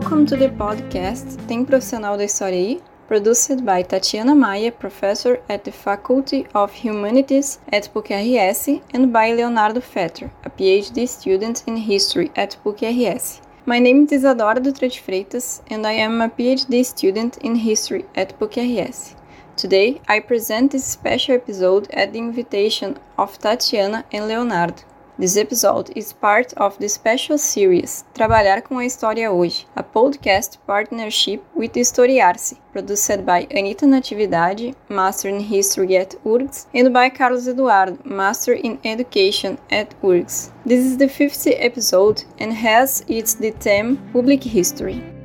Welcome 0.00 0.24
to 0.28 0.36
the 0.36 0.48
podcast 0.48 1.36
Tem 1.46 1.62
Profissional 1.62 2.16
da 2.16 2.24
História 2.24 2.56
aí? 2.56 2.80
Produced 3.06 3.62
by 3.62 3.82
Tatiana 3.82 4.34
Maia, 4.34 4.72
professor 4.72 5.42
at 5.46 5.62
the 5.64 5.70
Faculty 5.70 6.46
of 6.54 6.72
Humanities 6.72 7.60
at 7.70 7.90
PUC-RS, 7.92 8.80
and 8.94 9.12
by 9.12 9.34
Leonardo 9.34 9.82
Fetter, 9.82 10.30
a 10.42 10.48
PhD 10.48 11.06
student 11.06 11.62
in 11.66 11.76
History 11.76 12.32
at 12.34 12.56
PUC-RS. 12.64 13.42
My 13.66 13.78
name 13.78 14.04
is 14.04 14.12
Isadora 14.12 14.58
Dutra 14.58 14.88
de 14.88 14.98
Freitas, 14.98 15.60
and 15.70 15.86
I 15.86 15.92
am 15.92 16.22
a 16.22 16.30
PhD 16.30 16.82
student 16.82 17.36
in 17.42 17.56
History 17.56 18.06
at 18.16 18.38
PUC-RS. 18.40 19.16
Today, 19.54 20.00
I 20.08 20.20
present 20.20 20.72
this 20.72 20.86
special 20.86 21.34
episode 21.34 21.90
at 21.92 22.14
the 22.14 22.20
invitation 22.20 22.96
of 23.18 23.38
Tatiana 23.38 24.06
and 24.10 24.28
Leonardo. 24.28 24.82
This 25.20 25.36
episode 25.36 25.92
is 25.94 26.14
part 26.14 26.54
of 26.56 26.78
the 26.78 26.88
special 26.88 27.36
series 27.36 28.06
Trabalhar 28.14 28.62
com 28.62 28.78
a 28.78 28.86
História 28.86 29.30
Hoje, 29.30 29.66
a 29.76 29.82
podcast 29.82 30.58
partnership 30.66 31.42
with 31.54 31.78
Historiar-se, 31.78 32.56
produced 32.72 33.22
by 33.26 33.46
Anita 33.50 33.84
Natividade, 33.84 34.74
Master 34.88 35.28
in 35.28 35.40
History 35.40 35.94
at 35.94 36.16
URGS, 36.24 36.68
and 36.74 36.90
by 36.90 37.10
Carlos 37.10 37.46
Eduardo, 37.46 37.98
Master 38.02 38.54
in 38.54 38.78
Education 38.82 39.58
at 39.70 39.94
URGS. 40.02 40.52
This 40.64 40.86
is 40.86 40.96
the 40.96 41.08
fifth 41.08 41.46
episode 41.46 42.24
and 42.38 42.54
has 42.54 43.04
its 43.06 43.34
the 43.34 43.50
theme 43.50 43.98
Public 44.14 44.42
History. 44.42 45.19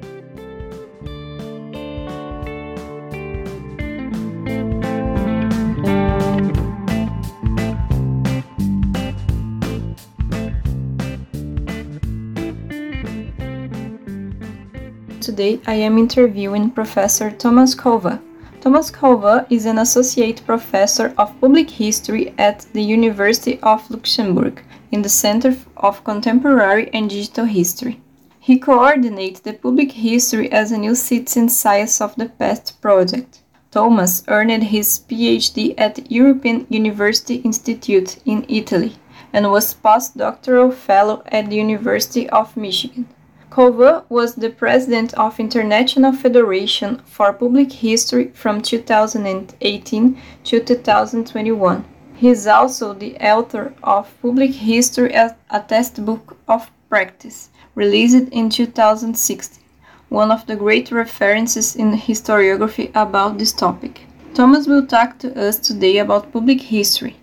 Today 15.35 15.59
I 15.67 15.73
am 15.73 15.97
interviewing 15.97 16.71
Professor 16.71 17.29
Thomas 17.29 17.75
Cauvin. 17.75 18.21
Thomas 18.61 18.89
Cauvin 18.89 19.45
is 19.49 19.65
an 19.65 19.79
associate 19.79 20.41
professor 20.45 21.13
of 21.17 21.37
public 21.41 21.69
history 21.69 22.33
at 22.37 22.65
the 22.71 22.81
University 22.81 23.59
of 23.61 23.91
Luxembourg 23.91 24.63
in 24.93 25.01
the 25.01 25.09
Center 25.09 25.57
of 25.75 26.05
Contemporary 26.05 26.89
and 26.93 27.09
Digital 27.09 27.43
History. 27.43 27.99
He 28.39 28.57
coordinates 28.57 29.41
the 29.41 29.51
Public 29.51 29.91
History 29.91 30.49
as 30.53 30.71
a 30.71 30.77
New 30.77 30.95
Citizen 30.95 31.49
Science 31.49 31.99
of 31.99 32.15
the 32.15 32.29
Past 32.29 32.79
project. 32.79 33.39
Thomas 33.71 34.23
earned 34.29 34.63
his 34.63 34.99
PhD 34.99 35.73
at 35.77 36.09
European 36.09 36.65
University 36.69 37.35
Institute 37.43 38.19
in 38.23 38.45
Italy 38.47 38.95
and 39.33 39.51
was 39.51 39.73
postdoctoral 39.73 40.73
fellow 40.73 41.23
at 41.25 41.49
the 41.49 41.57
University 41.57 42.29
of 42.29 42.55
Michigan. 42.55 43.09
Cauvin 43.55 44.03
was 44.09 44.35
the 44.35 44.49
president 44.49 45.13
of 45.13 45.39
International 45.39 46.11
Federation 46.11 47.01
for 47.05 47.31
Public 47.31 47.71
History 47.71 48.27
from 48.33 48.59
2018 48.61 50.21
to 50.43 50.59
2021. 50.59 51.85
He 52.17 52.27
is 52.27 52.47
also 52.47 52.93
the 52.93 53.15
author 53.15 53.73
of 53.81 54.13
Public 54.21 54.51
History 54.51 55.13
as 55.13 55.35
a 55.49 55.61
Textbook 55.61 56.35
of 56.49 56.69
Practice, 56.89 57.49
released 57.75 58.27
in 58.33 58.49
2016, 58.49 59.63
one 60.09 60.31
of 60.31 60.45
the 60.47 60.57
great 60.57 60.91
references 60.91 61.77
in 61.77 61.93
historiography 61.93 62.91
about 62.93 63.37
this 63.37 63.53
topic. 63.53 64.01
Thomas 64.33 64.67
will 64.67 64.85
talk 64.85 65.17
to 65.19 65.31
us 65.39 65.59
today 65.59 65.99
about 65.99 66.33
public 66.33 66.59
history, 66.59 67.15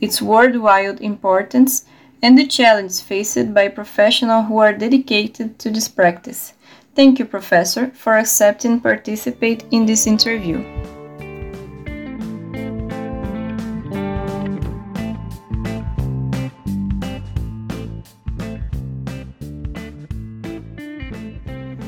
its 0.00 0.22
worldwide 0.22 1.00
importance, 1.00 1.84
and 2.22 2.36
the 2.36 2.46
challenge 2.46 3.00
faced 3.00 3.54
by 3.54 3.68
professionals 3.68 4.46
who 4.46 4.58
are 4.58 4.72
dedicated 4.72 5.58
to 5.58 5.70
this 5.70 5.88
practice. 5.88 6.54
Thank 6.94 7.18
you, 7.18 7.24
Professor, 7.24 7.90
for 7.94 8.16
accepting 8.16 8.80
participate 8.80 9.64
in 9.70 9.86
this 9.86 10.06
interview. 10.06 10.64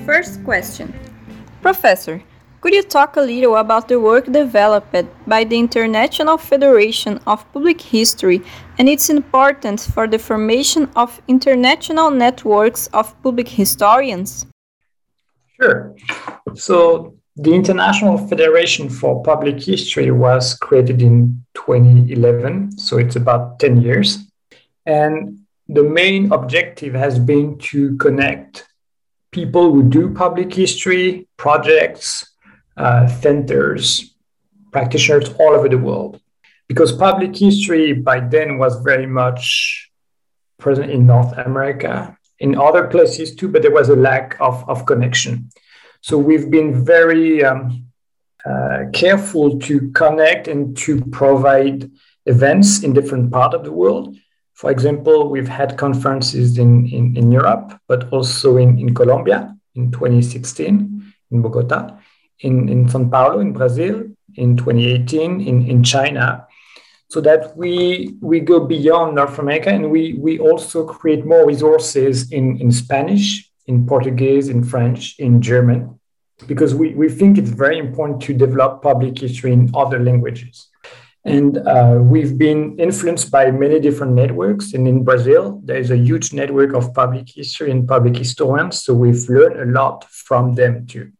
First 0.06 0.42
question. 0.44 0.92
Professor, 1.60 2.22
could 2.62 2.74
you 2.74 2.82
talk 2.84 3.16
a 3.16 3.20
little 3.20 3.56
about 3.56 3.88
the 3.88 3.98
work 3.98 4.26
developed 4.26 4.94
by 5.26 5.42
the 5.42 5.58
International 5.58 6.38
Federation 6.38 7.18
of 7.26 7.44
Public 7.52 7.80
History 7.80 8.40
and 8.78 8.88
its 8.88 9.10
importance 9.10 9.90
for 9.90 10.06
the 10.06 10.18
formation 10.18 10.88
of 10.94 11.20
international 11.26 12.12
networks 12.12 12.86
of 12.92 13.20
public 13.24 13.48
historians? 13.48 14.46
Sure. 15.60 15.96
So, 16.54 17.16
the 17.34 17.52
International 17.52 18.16
Federation 18.16 18.88
for 18.88 19.22
Public 19.24 19.60
History 19.60 20.12
was 20.12 20.54
created 20.54 21.02
in 21.02 21.44
2011, 21.54 22.78
so 22.78 22.98
it's 22.98 23.16
about 23.16 23.58
10 23.58 23.82
years. 23.82 24.18
And 24.86 25.40
the 25.68 25.82
main 25.82 26.30
objective 26.30 26.94
has 26.94 27.18
been 27.18 27.58
to 27.70 27.96
connect 27.96 28.68
people 29.32 29.72
who 29.72 29.82
do 29.82 30.12
public 30.14 30.54
history 30.54 31.26
projects 31.38 32.31
uh, 32.76 33.06
centers, 33.06 34.14
practitioners 34.72 35.28
all 35.38 35.54
over 35.54 35.68
the 35.68 35.78
world. 35.78 36.20
Because 36.68 36.92
public 36.92 37.36
history 37.36 37.92
by 37.92 38.20
then 38.20 38.58
was 38.58 38.80
very 38.82 39.06
much 39.06 39.90
present 40.58 40.90
in 40.90 41.06
North 41.06 41.36
America, 41.38 42.16
in 42.38 42.56
other 42.56 42.86
places 42.86 43.34
too, 43.34 43.48
but 43.48 43.62
there 43.62 43.72
was 43.72 43.88
a 43.88 43.96
lack 43.96 44.36
of, 44.40 44.68
of 44.68 44.86
connection. 44.86 45.50
So 46.00 46.16
we've 46.18 46.50
been 46.50 46.84
very 46.84 47.44
um, 47.44 47.86
uh, 48.44 48.84
careful 48.92 49.58
to 49.60 49.90
connect 49.92 50.48
and 50.48 50.76
to 50.78 51.00
provide 51.06 51.90
events 52.26 52.82
in 52.82 52.92
different 52.92 53.30
parts 53.30 53.54
of 53.54 53.64
the 53.64 53.72
world. 53.72 54.16
For 54.54 54.70
example, 54.70 55.28
we've 55.28 55.48
had 55.48 55.76
conferences 55.76 56.58
in, 56.58 56.86
in, 56.86 57.16
in 57.16 57.32
Europe, 57.32 57.78
but 57.88 58.12
also 58.12 58.56
in, 58.56 58.78
in 58.78 58.94
Colombia 58.94 59.56
in 59.74 59.90
2016 59.90 61.12
in 61.30 61.42
Bogota 61.42 61.98
in, 62.42 62.68
in 62.68 62.88
Sao 62.88 63.04
Paulo, 63.04 63.40
in 63.40 63.52
Brazil, 63.52 64.04
in 64.34 64.56
2018, 64.56 65.40
in, 65.40 65.68
in 65.68 65.82
China, 65.82 66.46
so 67.08 67.20
that 67.20 67.56
we, 67.56 68.16
we 68.20 68.40
go 68.40 68.60
beyond 68.60 69.16
North 69.16 69.38
America 69.38 69.68
and 69.68 69.90
we, 69.90 70.14
we 70.14 70.38
also 70.38 70.86
create 70.86 71.26
more 71.26 71.46
resources 71.46 72.32
in, 72.32 72.58
in 72.60 72.72
Spanish, 72.72 73.50
in 73.66 73.86
Portuguese, 73.86 74.48
in 74.48 74.64
French, 74.64 75.18
in 75.18 75.42
German, 75.42 75.98
because 76.46 76.74
we, 76.74 76.94
we 76.94 77.08
think 77.08 77.38
it's 77.38 77.50
very 77.50 77.78
important 77.78 78.22
to 78.22 78.32
develop 78.32 78.82
public 78.82 79.18
history 79.18 79.52
in 79.52 79.70
other 79.74 79.98
languages. 79.98 80.68
And 81.24 81.58
uh, 81.58 81.98
we've 82.00 82.36
been 82.36 82.78
influenced 82.80 83.30
by 83.30 83.50
many 83.50 83.78
different 83.78 84.14
networks. 84.14 84.72
And 84.74 84.88
in 84.88 85.04
Brazil, 85.04 85.60
there 85.62 85.76
is 85.76 85.90
a 85.92 85.96
huge 85.96 86.32
network 86.32 86.74
of 86.74 86.92
public 86.94 87.28
history 87.28 87.70
and 87.70 87.86
public 87.86 88.16
historians. 88.16 88.82
So 88.82 88.92
we've 88.92 89.28
learned 89.28 89.60
a 89.60 89.72
lot 89.72 90.04
from 90.10 90.54
them 90.54 90.86
too. 90.86 91.12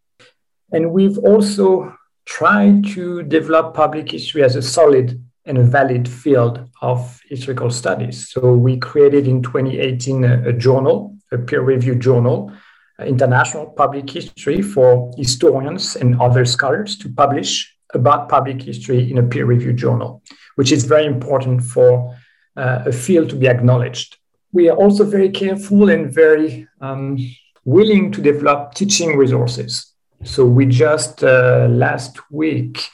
And 0.73 0.93
we've 0.93 1.19
also 1.19 1.95
tried 2.25 2.87
to 2.87 3.23
develop 3.25 3.75
public 3.75 4.11
history 4.11 4.43
as 4.43 4.57
a 4.57 4.63
solid 4.63 5.23
and 5.45 5.59
a 5.59 5.63
valid 5.63 6.09
field 6.09 6.69
of 6.81 7.21
historical 7.29 7.71
studies. 7.71 8.29
So 8.31 8.55
we 8.55 8.79
created 8.79 9.27
in 9.27 9.43
2018 9.43 10.25
a, 10.25 10.49
a 10.49 10.53
journal, 10.53 11.17
a 11.33 11.39
peer-reviewed 11.39 12.01
journal, 12.01 12.53
uh, 12.99 13.05
International 13.05 13.67
Public 13.67 14.09
History 14.09 14.63
for 14.63 15.13
historians 15.17 15.97
and 15.97 16.21
other 16.21 16.45
scholars 16.45 16.97
to 16.99 17.09
publish 17.09 17.77
about 17.93 18.29
public 18.29 18.63
history 18.63 19.11
in 19.11 19.19
a 19.19 19.23
peer-reviewed 19.23 19.77
journal, 19.77 20.23
which 20.55 20.73
is 20.73 20.85
very 20.85 21.07
important 21.07 21.63
for 21.63 22.17
uh, 22.57 22.85
a 22.87 22.93
field 22.93 23.29
to 23.31 23.37
be 23.37 23.49
acknowledged. 23.49 24.17
We 24.53 24.69
are 24.69 24.77
also 24.77 25.05
very 25.05 25.31
careful 25.31 25.91
and 25.91 26.13
very 26.13 26.69
um, 26.81 27.19
willing 27.65 28.13
to 28.13 28.23
develop 28.23 28.75
teaching 28.75 29.17
resources 29.17 29.92
so 30.25 30.47
we 30.47 30.67
just 30.67 31.25
uh, 31.25 31.67
last 31.71 32.19
week 32.31 32.89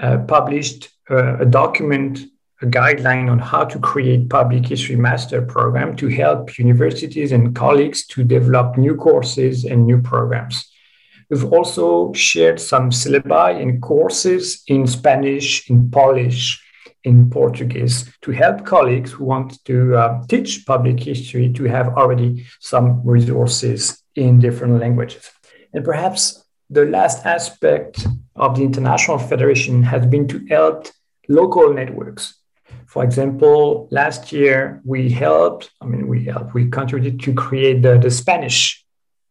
uh, 0.00 0.18
published 0.26 0.88
uh, 1.10 1.36
a 1.38 1.44
document, 1.44 2.20
a 2.62 2.66
guideline 2.66 3.30
on 3.30 3.38
how 3.38 3.64
to 3.64 3.78
create 3.78 4.30
public 4.30 4.66
history 4.66 4.96
master 4.96 5.42
program 5.42 5.94
to 5.96 6.08
help 6.08 6.58
universities 6.58 7.32
and 7.32 7.54
colleagues 7.54 8.06
to 8.06 8.24
develop 8.24 8.78
new 8.78 8.94
courses 8.96 9.64
and 9.64 9.84
new 9.84 10.00
programs. 10.00 10.70
We've 11.28 11.52
also 11.52 12.12
shared 12.14 12.60
some 12.60 12.90
syllabi 12.90 13.60
and 13.60 13.80
courses 13.82 14.62
in 14.66 14.86
Spanish, 14.86 15.68
in 15.70 15.90
Polish, 15.90 16.62
in 17.04 17.30
Portuguese 17.30 18.10
to 18.22 18.30
help 18.30 18.64
colleagues 18.64 19.12
who 19.12 19.24
want 19.24 19.64
to 19.64 19.96
uh, 19.96 20.22
teach 20.28 20.64
public 20.66 21.00
history 21.00 21.52
to 21.52 21.64
have 21.64 21.88
already 21.88 22.46
some 22.60 23.00
resources 23.04 24.02
in 24.14 24.38
different 24.38 24.78
languages. 24.78 25.30
And 25.72 25.84
perhaps 25.84 26.41
the 26.72 26.86
last 26.86 27.26
aspect 27.26 28.06
of 28.34 28.56
the 28.56 28.62
International 28.62 29.18
Federation 29.18 29.82
has 29.82 30.06
been 30.06 30.26
to 30.28 30.44
help 30.46 30.86
local 31.28 31.72
networks. 31.72 32.34
For 32.86 33.04
example, 33.04 33.88
last 33.90 34.32
year 34.32 34.80
we 34.84 35.10
helped, 35.10 35.70
I 35.80 35.86
mean, 35.86 36.08
we 36.08 36.24
helped, 36.24 36.54
we 36.54 36.68
contributed 36.68 37.20
to 37.20 37.34
create 37.34 37.82
the, 37.82 37.98
the 37.98 38.10
Spanish 38.10 38.84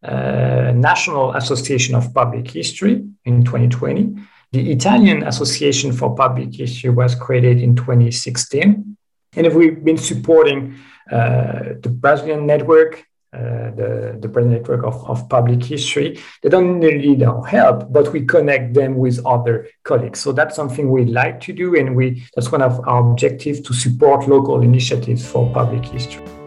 uh, 0.04 0.72
National 0.76 1.34
Association 1.34 1.96
of 1.96 2.14
Public 2.14 2.50
History 2.50 3.04
in 3.26 3.44
2020. 3.44 4.16
The 4.52 4.72
Italian 4.72 5.24
Association 5.24 5.94
for 5.94 6.16
Public 6.16 6.54
History 6.54 6.90
was 6.90 7.16
created 7.16 7.62
in 7.62 7.76
2016. 7.76 8.98
And 9.36 9.56
we've 9.56 9.84
been 9.84 9.98
supporting 9.98 10.76
uh, 11.12 11.76
the 11.82 11.90
Brazilian 11.90 12.46
network, 12.46 13.06
uh, 13.34 13.72
the, 13.76 14.18
the 14.20 14.28
Brazilian 14.28 14.62
network 14.62 14.84
of, 14.84 15.10
of 15.10 15.30
public 15.30 15.64
history. 15.64 16.20
They 16.42 16.50
don't 16.50 16.80
need 16.80 17.24
our 17.24 17.46
help, 17.46 17.92
but 17.92 18.12
we 18.12 18.26
connect 18.26 18.74
them 18.74 18.98
with 18.98 19.26
other 19.26 19.70
colleagues. 19.84 20.20
So 20.20 20.34
that's 20.34 20.56
something 20.56 20.92
we 20.92 21.06
like 21.06 21.40
to 21.42 21.54
do. 21.54 21.76
And 21.76 21.96
we 21.96 22.24
that's 22.36 22.52
one 22.52 22.62
of 22.62 22.86
our 22.88 23.10
objectives 23.10 23.62
to 23.62 23.74
support 23.74 24.28
local 24.28 24.62
initiatives 24.62 25.26
for 25.26 25.50
public 25.54 25.86
history. 25.86 26.41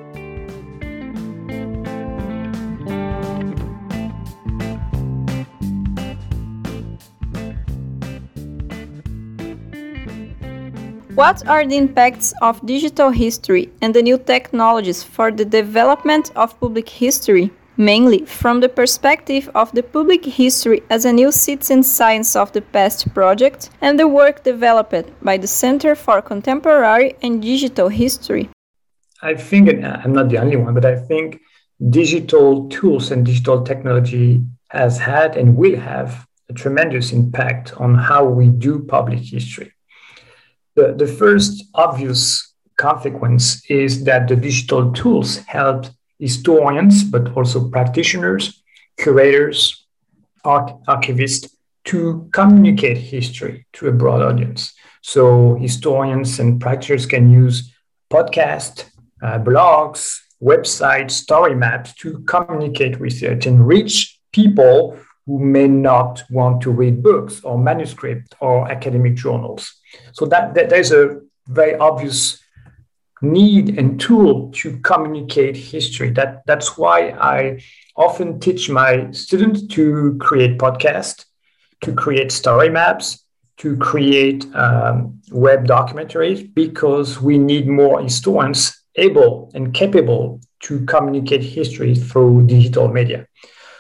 What 11.15 11.47
are 11.47 11.65
the 11.65 11.77
impacts 11.77 12.35
of 12.43 12.67
digital 12.67 13.11
history 13.11 13.71
and 13.81 13.95
the 13.95 14.03
new 14.03 14.19
technologies 14.19 15.05
for 15.05 15.31
the 15.31 15.45
development 15.45 16.33
of 16.35 16.59
public 16.59 16.89
history, 16.89 17.53
mainly 17.77 18.25
from 18.25 18.59
the 18.59 18.69
perspective 18.69 19.49
of 19.55 19.71
the 19.71 19.85
public 19.85 20.25
history 20.25 20.83
as 20.91 21.05
a 21.05 21.13
new 21.13 21.31
citizen 21.31 21.85
science 21.85 22.35
of 22.35 22.51
the 22.51 22.63
past 22.63 23.15
project 23.15 23.71
and 23.81 23.97
the 23.97 24.09
work 24.09 24.43
developed 24.43 25.07
by 25.23 25.37
the 25.37 25.47
Center 25.47 25.95
for 25.95 26.21
Contemporary 26.21 27.15
and 27.23 27.41
Digital 27.41 27.89
History? 27.89 28.51
I 29.23 29.35
think, 29.35 29.69
I'm 29.85 30.15
not 30.15 30.31
the 30.31 30.39
only 30.39 30.57
one, 30.57 30.75
but 30.75 30.85
I 30.85 30.97
think 30.97 31.39
digital 31.91 32.69
tools 32.71 33.13
and 33.13 33.25
digital 33.25 33.63
technology 33.63 34.43
has 34.71 34.99
had 34.99 35.37
and 35.37 35.57
will 35.57 35.79
have 35.79 36.27
a 36.51 36.55
tremendous 36.55 37.13
impact 37.13 37.73
on 37.77 37.95
how 37.95 38.25
we 38.25 38.49
do 38.49 38.81
public 38.81 39.21
history. 39.21 39.74
The, 40.76 40.94
the 40.97 41.06
first 41.06 41.65
obvious 41.75 42.55
consequence 42.76 43.62
is 43.71 44.05
that 44.05 44.29
the 44.29 44.37
digital 44.37 44.93
tools 44.93 45.38
help 45.38 45.87
historians, 46.19 47.05
but 47.05 47.32
also 47.37 47.69
practitioners, 47.69 48.62
curators, 48.99 49.87
arch- 50.44 50.75
archivists 50.88 51.50
to 51.85 52.29
communicate 52.32 52.97
history 52.97 53.67
to 53.75 53.88
a 53.88 53.93
broad 53.93 54.23
audience. 54.23 54.73
So 55.03 55.55
historians 55.56 56.41
and 56.41 56.61
practitioners 56.61 57.06
can 57.06 57.31
use 57.31 57.73
podcasts, 58.11 58.87
uh, 59.23 59.38
blogs, 59.38 60.19
websites, 60.43 61.12
story 61.12 61.55
maps 61.55 61.94
to 61.97 62.19
communicate 62.20 63.00
research 63.00 63.47
and 63.47 63.67
reach 63.67 64.19
people 64.32 64.99
who 65.27 65.38
may 65.38 65.69
not 65.69 66.23
want 66.31 66.61
to 66.62 66.70
read 66.70 67.03
books 67.03 67.43
or 67.44 67.59
manuscript 67.59 68.35
or 68.41 68.70
academic 68.70 69.15
journals. 69.15 69.75
So 70.12 70.26
that, 70.26 70.55
that 70.55 70.69
there's 70.70 70.93
a 70.93 71.20
very 71.46 71.75
obvious 71.76 72.43
need 73.23 73.79
and 73.79 73.99
tool 73.99 74.50
to 74.52 74.79
communicate 74.81 75.56
history. 75.56 76.11
That 76.11 76.43
that's 76.46 76.76
why 76.76 77.11
I 77.11 77.61
often 77.96 78.41
teach 78.41 78.69
my 78.69 79.11
students 79.12 79.67
to 79.69 80.17
create 80.20 80.58
podcasts, 80.58 81.25
to 81.82 81.94
create 81.94 82.32
story 82.32 82.69
maps, 82.69 83.25
to 83.58 83.76
create 83.76 84.44
um, 84.55 85.20
web 85.31 85.67
documentaries, 85.67 86.52
because 86.55 87.20
we 87.20 87.38
need 87.38 87.67
more 87.67 88.02
historians 88.02 88.85
able 88.96 89.50
and 89.55 89.73
capable 89.75 90.41
to 90.61 90.85
communicate 90.87 91.43
history 91.43 91.94
through 91.94 92.46
digital 92.46 92.88
media. 92.88 93.26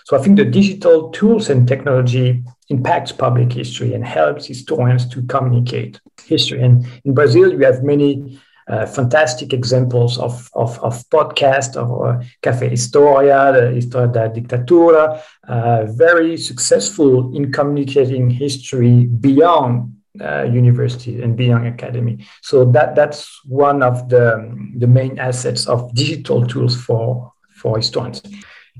So 0.04 0.18
I 0.18 0.22
think 0.22 0.36
the 0.36 0.44
digital 0.44 1.10
tools 1.10 1.50
and 1.50 1.66
technology 1.66 2.44
impacts 2.68 3.12
public 3.12 3.52
history 3.52 3.94
and 3.94 4.04
helps 4.04 4.46
historians 4.46 5.06
to 5.08 5.22
communicate 5.22 6.00
history. 6.24 6.62
And 6.62 6.86
in 7.04 7.14
Brazil, 7.14 7.52
you 7.52 7.64
have 7.64 7.82
many 7.82 8.38
uh, 8.66 8.86
fantastic 8.86 9.52
examples 9.52 10.18
of, 10.18 10.48
of, 10.54 10.78
of 10.80 11.04
podcasts, 11.10 11.76
of 11.76 11.90
uh, 11.90 12.24
Café 12.42 12.70
Historia, 12.70 13.52
the 13.52 13.70
Historia 13.72 14.08
da 14.08 14.28
Dictadura, 14.28 15.20
uh, 15.46 15.84
very 15.86 16.36
successful 16.38 17.36
in 17.36 17.52
communicating 17.52 18.30
history 18.30 19.04
beyond 19.04 19.94
uh, 20.20 20.44
university 20.44 21.20
and 21.22 21.36
beyond 21.36 21.66
academy. 21.66 22.24
So 22.40 22.64
that, 22.66 22.94
that's 22.94 23.40
one 23.44 23.82
of 23.82 24.08
the, 24.08 24.56
the 24.78 24.86
main 24.86 25.18
assets 25.18 25.66
of 25.66 25.94
digital 25.94 26.46
tools 26.46 26.80
for, 26.80 27.32
for 27.56 27.76
historians. 27.76 28.22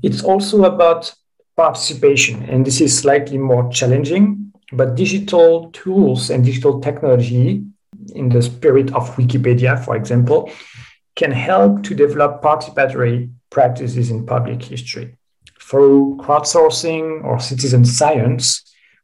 It's 0.01 0.23
also 0.23 0.63
about 0.63 1.13
participation, 1.55 2.43
and 2.43 2.65
this 2.65 2.81
is 2.81 2.97
slightly 2.97 3.37
more 3.37 3.69
challenging, 3.71 4.51
but 4.71 4.95
digital 4.95 5.69
tools 5.71 6.29
and 6.29 6.43
digital 6.43 6.79
technology, 6.81 7.63
in 8.13 8.29
the 8.29 8.41
spirit 8.41 8.93
of 8.93 9.15
Wikipedia, 9.15 9.83
for 9.83 9.95
example, 9.95 10.51
can 11.15 11.31
help 11.31 11.83
to 11.83 11.95
develop 11.95 12.41
participatory 12.41 13.31
practices 13.49 14.11
in 14.11 14.25
public 14.25 14.61
history. 14.61 15.17
Through 15.61 16.17
crowdsourcing 16.21 17.23
or 17.23 17.39
citizen 17.39 17.85
science, 17.85 18.61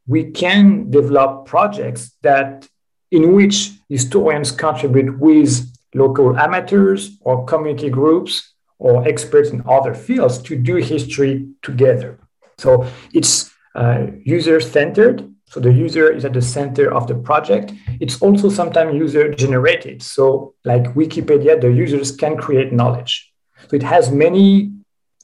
we 0.08 0.32
can 0.32 0.92
develop 0.92 1.46
projects 1.46 2.12
that 2.22 2.68
in 3.12 3.34
which 3.34 3.72
historians 3.90 4.52
contribute 4.52 5.18
with 5.20 5.72
local 5.94 6.38
amateurs 6.38 7.18
or 7.22 7.46
community 7.46 7.90
groups 7.90 8.54
or 8.78 9.08
experts 9.08 9.50
in 9.50 9.64
other 9.68 9.94
fields 9.94 10.40
to 10.40 10.56
do 10.58 10.76
history 10.78 11.48
together. 11.62 12.20
So 12.62 12.86
it's 13.14 13.52
uh, 13.76 14.08
user 14.24 14.60
centered. 14.60 15.28
So 15.46 15.60
the 15.60 15.74
user 15.74 16.12
is 16.12 16.24
at 16.24 16.34
the 16.34 16.42
center 16.42 16.94
of 16.94 17.08
the 17.08 17.16
project. 17.16 17.74
It's 18.00 18.22
also 18.22 18.50
sometimes 18.50 18.96
user 18.96 19.34
generated. 19.34 20.02
So, 20.02 20.54
like 20.64 20.84
Wikipedia, 20.94 21.60
the 21.60 21.72
users 21.72 22.16
can 22.16 22.38
create 22.38 22.72
knowledge. 22.72 23.34
So 23.68 23.76
it 23.76 23.84
has 23.84 24.12
many 24.12 24.72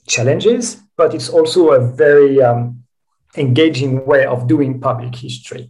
challenges, 0.08 0.82
but 0.98 1.14
it's 1.14 1.30
also 1.30 1.72
a 1.72 1.80
very 1.80 2.42
um, 2.42 2.84
engaging 3.38 4.06
way 4.06 4.26
of 4.26 4.48
doing 4.48 4.82
public 4.82 5.16
history. 5.16 5.70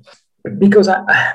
Because 0.57 0.87
I, 0.87 1.33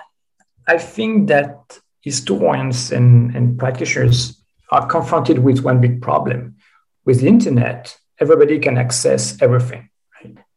I 0.66 0.78
think 0.78 1.28
that 1.28 1.78
historians 2.00 2.90
and, 2.90 3.36
and 3.36 3.58
practitioners 3.58 4.42
are 4.70 4.86
confronted 4.86 5.38
with 5.38 5.60
one 5.60 5.80
big 5.80 6.00
problem. 6.02 6.56
With 7.04 7.20
the 7.20 7.28
internet, 7.28 7.96
everybody 8.18 8.58
can 8.58 8.78
access 8.78 9.40
everything. 9.40 9.90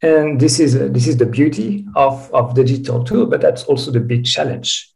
And 0.02 0.40
this 0.40 0.60
is, 0.60 0.76
a, 0.76 0.90
this 0.90 1.08
is 1.08 1.18
the 1.18 1.26
beauty 1.26 1.86
of, 1.96 2.32
of 2.34 2.54
digital 2.54 3.04
tool, 3.04 3.26
but 3.26 3.42
that's 3.42 3.64
also 3.64 3.92
the 3.92 4.00
big 4.00 4.26
challenge. 4.26 4.92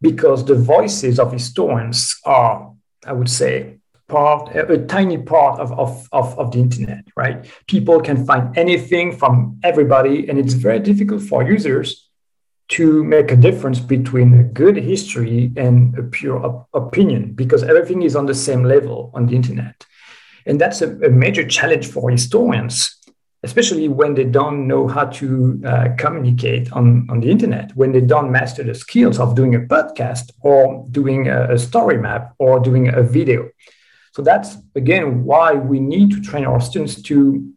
Because 0.00 0.44
the 0.44 0.54
voices 0.54 1.18
of 1.18 1.32
historians 1.32 2.18
are, 2.24 2.72
I 3.06 3.12
would 3.12 3.30
say, 3.30 3.80
part, 4.08 4.54
a, 4.54 4.72
a 4.72 4.78
tiny 4.86 5.18
part 5.18 5.60
of, 5.60 5.72
of, 5.78 6.08
of, 6.12 6.38
of 6.38 6.50
the 6.50 6.58
internet, 6.58 7.04
right? 7.16 7.46
People 7.66 8.00
can 8.00 8.26
find 8.26 8.56
anything 8.58 9.16
from 9.16 9.58
everybody, 9.62 10.28
and 10.28 10.38
it's 10.38 10.54
very 10.54 10.80
difficult 10.80 11.22
for 11.22 11.42
users 11.42 12.10
to 12.70 13.02
make 13.02 13.32
a 13.32 13.36
difference 13.36 13.80
between 13.80 14.32
a 14.34 14.44
good 14.44 14.76
history 14.76 15.52
and 15.56 15.98
a 15.98 16.02
pure 16.04 16.44
op- 16.44 16.68
opinion 16.72 17.32
because 17.32 17.64
everything 17.64 18.02
is 18.02 18.14
on 18.14 18.26
the 18.26 18.34
same 18.34 18.62
level 18.62 19.10
on 19.12 19.26
the 19.26 19.34
internet. 19.34 19.84
And 20.46 20.60
that's 20.60 20.80
a, 20.80 20.96
a 21.00 21.10
major 21.10 21.44
challenge 21.46 21.86
for 21.88 22.10
historians, 22.10 22.96
especially 23.42 23.88
when 23.88 24.14
they 24.14 24.24
don't 24.24 24.66
know 24.66 24.86
how 24.86 25.04
to 25.04 25.60
uh, 25.66 25.88
communicate 25.96 26.70
on, 26.72 27.06
on 27.10 27.20
the 27.20 27.30
internet, 27.30 27.74
when 27.74 27.92
they 27.92 28.00
don't 28.00 28.30
master 28.30 28.62
the 28.62 28.74
skills 28.74 29.18
of 29.18 29.34
doing 29.34 29.54
a 29.54 29.60
podcast 29.60 30.30
or 30.42 30.86
doing 30.90 31.28
a, 31.28 31.54
a 31.54 31.58
story 31.58 31.96
map 31.96 32.34
or 32.38 32.60
doing 32.60 32.88
a 32.88 33.02
video. 33.02 33.48
So 34.12 34.22
that's 34.22 34.56
again 34.74 35.24
why 35.24 35.54
we 35.54 35.80
need 35.80 36.10
to 36.10 36.20
train 36.20 36.44
our 36.44 36.60
students 36.60 37.00
to 37.02 37.50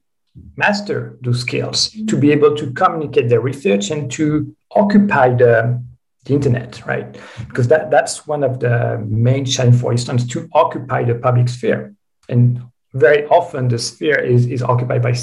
master 0.56 1.18
those 1.22 1.42
skills, 1.42 1.90
to 2.08 2.18
be 2.18 2.32
able 2.32 2.56
to 2.56 2.72
communicate 2.72 3.30
their 3.30 3.42
research 3.42 3.92
and 3.92 4.12
to 4.12 4.56
occupy 4.72 5.30
the, 5.30 5.84
the 6.26 6.34
internet, 6.34 6.86
right? 6.86 7.18
Because 7.48 7.68
that, 7.68 7.92
that's 7.92 8.26
one 8.26 8.44
of 8.44 8.60
the 8.60 9.04
main 9.06 9.46
challenges 9.46 9.82
for 9.82 9.92
instance 9.92 10.26
to 10.28 10.50
occupy 10.54 11.04
the 11.04 11.16
public 11.16 11.50
sphere. 11.50 11.94
And 12.30 12.64
very 12.94 13.26
often 13.26 13.68
the 13.68 13.78
sphere 13.78 14.20
is, 14.20 14.46
is 14.48 14.64
occupied 14.64 15.02
by 15.02 15.14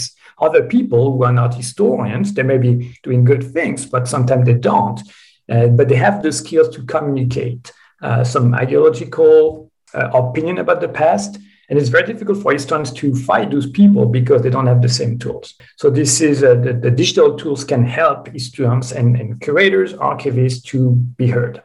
other 0.40 0.62
people 0.64 1.12
who 1.12 1.24
are 1.24 1.32
not 1.32 1.54
historians. 1.54 2.34
They 2.34 2.42
may 2.42 2.58
be 2.58 2.96
doing 3.02 3.24
good 3.24 3.44
things, 3.52 3.86
but 3.86 4.08
sometimes 4.08 4.46
they 4.46 4.54
don't. 4.54 5.00
Uh, 5.48 5.66
but 5.68 5.88
they 5.88 5.96
have 5.96 6.22
the 6.22 6.32
skills 6.32 6.68
to 6.76 6.82
communicate 6.84 7.72
uh, 8.02 8.22
some 8.24 8.54
ideological 8.54 9.70
uh, 9.94 10.10
opinion 10.14 10.58
about 10.58 10.80
the 10.80 10.88
past 10.88 11.38
and 11.70 11.78
it's 11.78 11.88
very 11.88 12.04
difficult 12.04 12.42
for 12.42 12.52
historians 12.52 12.92
to 12.94 13.14
fight 13.14 13.52
those 13.52 13.70
people 13.70 14.04
because 14.06 14.42
they 14.42 14.50
don't 14.50 14.66
have 14.66 14.82
the 14.82 14.88
same 14.88 15.20
tools. 15.20 15.54
So 15.76 15.88
this 15.88 16.20
is 16.20 16.42
uh, 16.42 16.56
the, 16.56 16.72
the, 16.72 16.90
digital 16.90 17.36
tools 17.36 17.62
can 17.62 17.84
help 17.84 18.26
historians 18.26 18.90
and, 18.90 19.16
and 19.16 19.40
curators, 19.40 19.94
archivists 19.94 20.64
to 20.64 20.90
be 20.90 21.28
heard. 21.28 21.62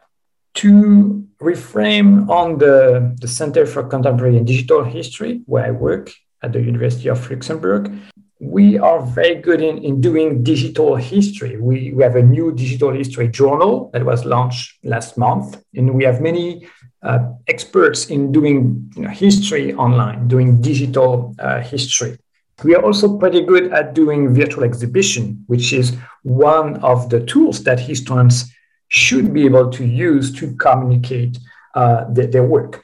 To 0.55 1.27
reframe 1.41 2.29
on 2.29 2.59
the, 2.59 3.15
the 3.19 3.27
Center 3.27 3.65
for 3.65 3.83
Contemporary 3.83 4.37
and 4.37 4.45
Digital 4.45 4.83
History, 4.83 5.41
where 5.47 5.65
I 5.65 5.71
work 5.71 6.13
at 6.43 6.53
the 6.53 6.61
University 6.61 7.09
of 7.09 7.29
Luxembourg, 7.29 7.91
we 8.39 8.77
are 8.77 9.01
very 9.01 9.35
good 9.35 9.61
in, 9.61 9.77
in 9.77 10.01
doing 10.01 10.43
digital 10.43 10.95
history. 10.95 11.57
We, 11.57 11.93
we 11.93 12.03
have 12.03 12.15
a 12.15 12.21
new 12.21 12.53
digital 12.53 12.91
history 12.91 13.29
journal 13.29 13.89
that 13.93 14.05
was 14.05 14.25
launched 14.25 14.77
last 14.83 15.17
month, 15.17 15.63
and 15.73 15.93
we 15.95 16.03
have 16.03 16.21
many 16.21 16.67
uh, 17.01 17.31
experts 17.47 18.07
in 18.07 18.31
doing 18.31 18.91
you 18.95 19.03
know, 19.03 19.09
history 19.09 19.73
online, 19.73 20.27
doing 20.27 20.61
digital 20.61 21.35
uh, 21.39 21.61
history. 21.61 22.17
We 22.63 22.75
are 22.75 22.83
also 22.83 23.17
pretty 23.17 23.43
good 23.43 23.73
at 23.73 23.93
doing 23.93 24.33
virtual 24.33 24.63
exhibition, 24.63 25.43
which 25.47 25.73
is 25.73 25.95
one 26.23 26.77
of 26.77 27.09
the 27.09 27.19
tools 27.25 27.63
that 27.63 27.79
historians 27.79 28.51
should 28.87 29.33
be 29.33 29.45
able 29.45 29.69
to 29.71 29.85
use 29.85 30.31
to 30.39 30.55
communicate 30.55 31.37
uh, 31.75 32.05
their, 32.09 32.27
their 32.27 32.43
work. 32.43 32.83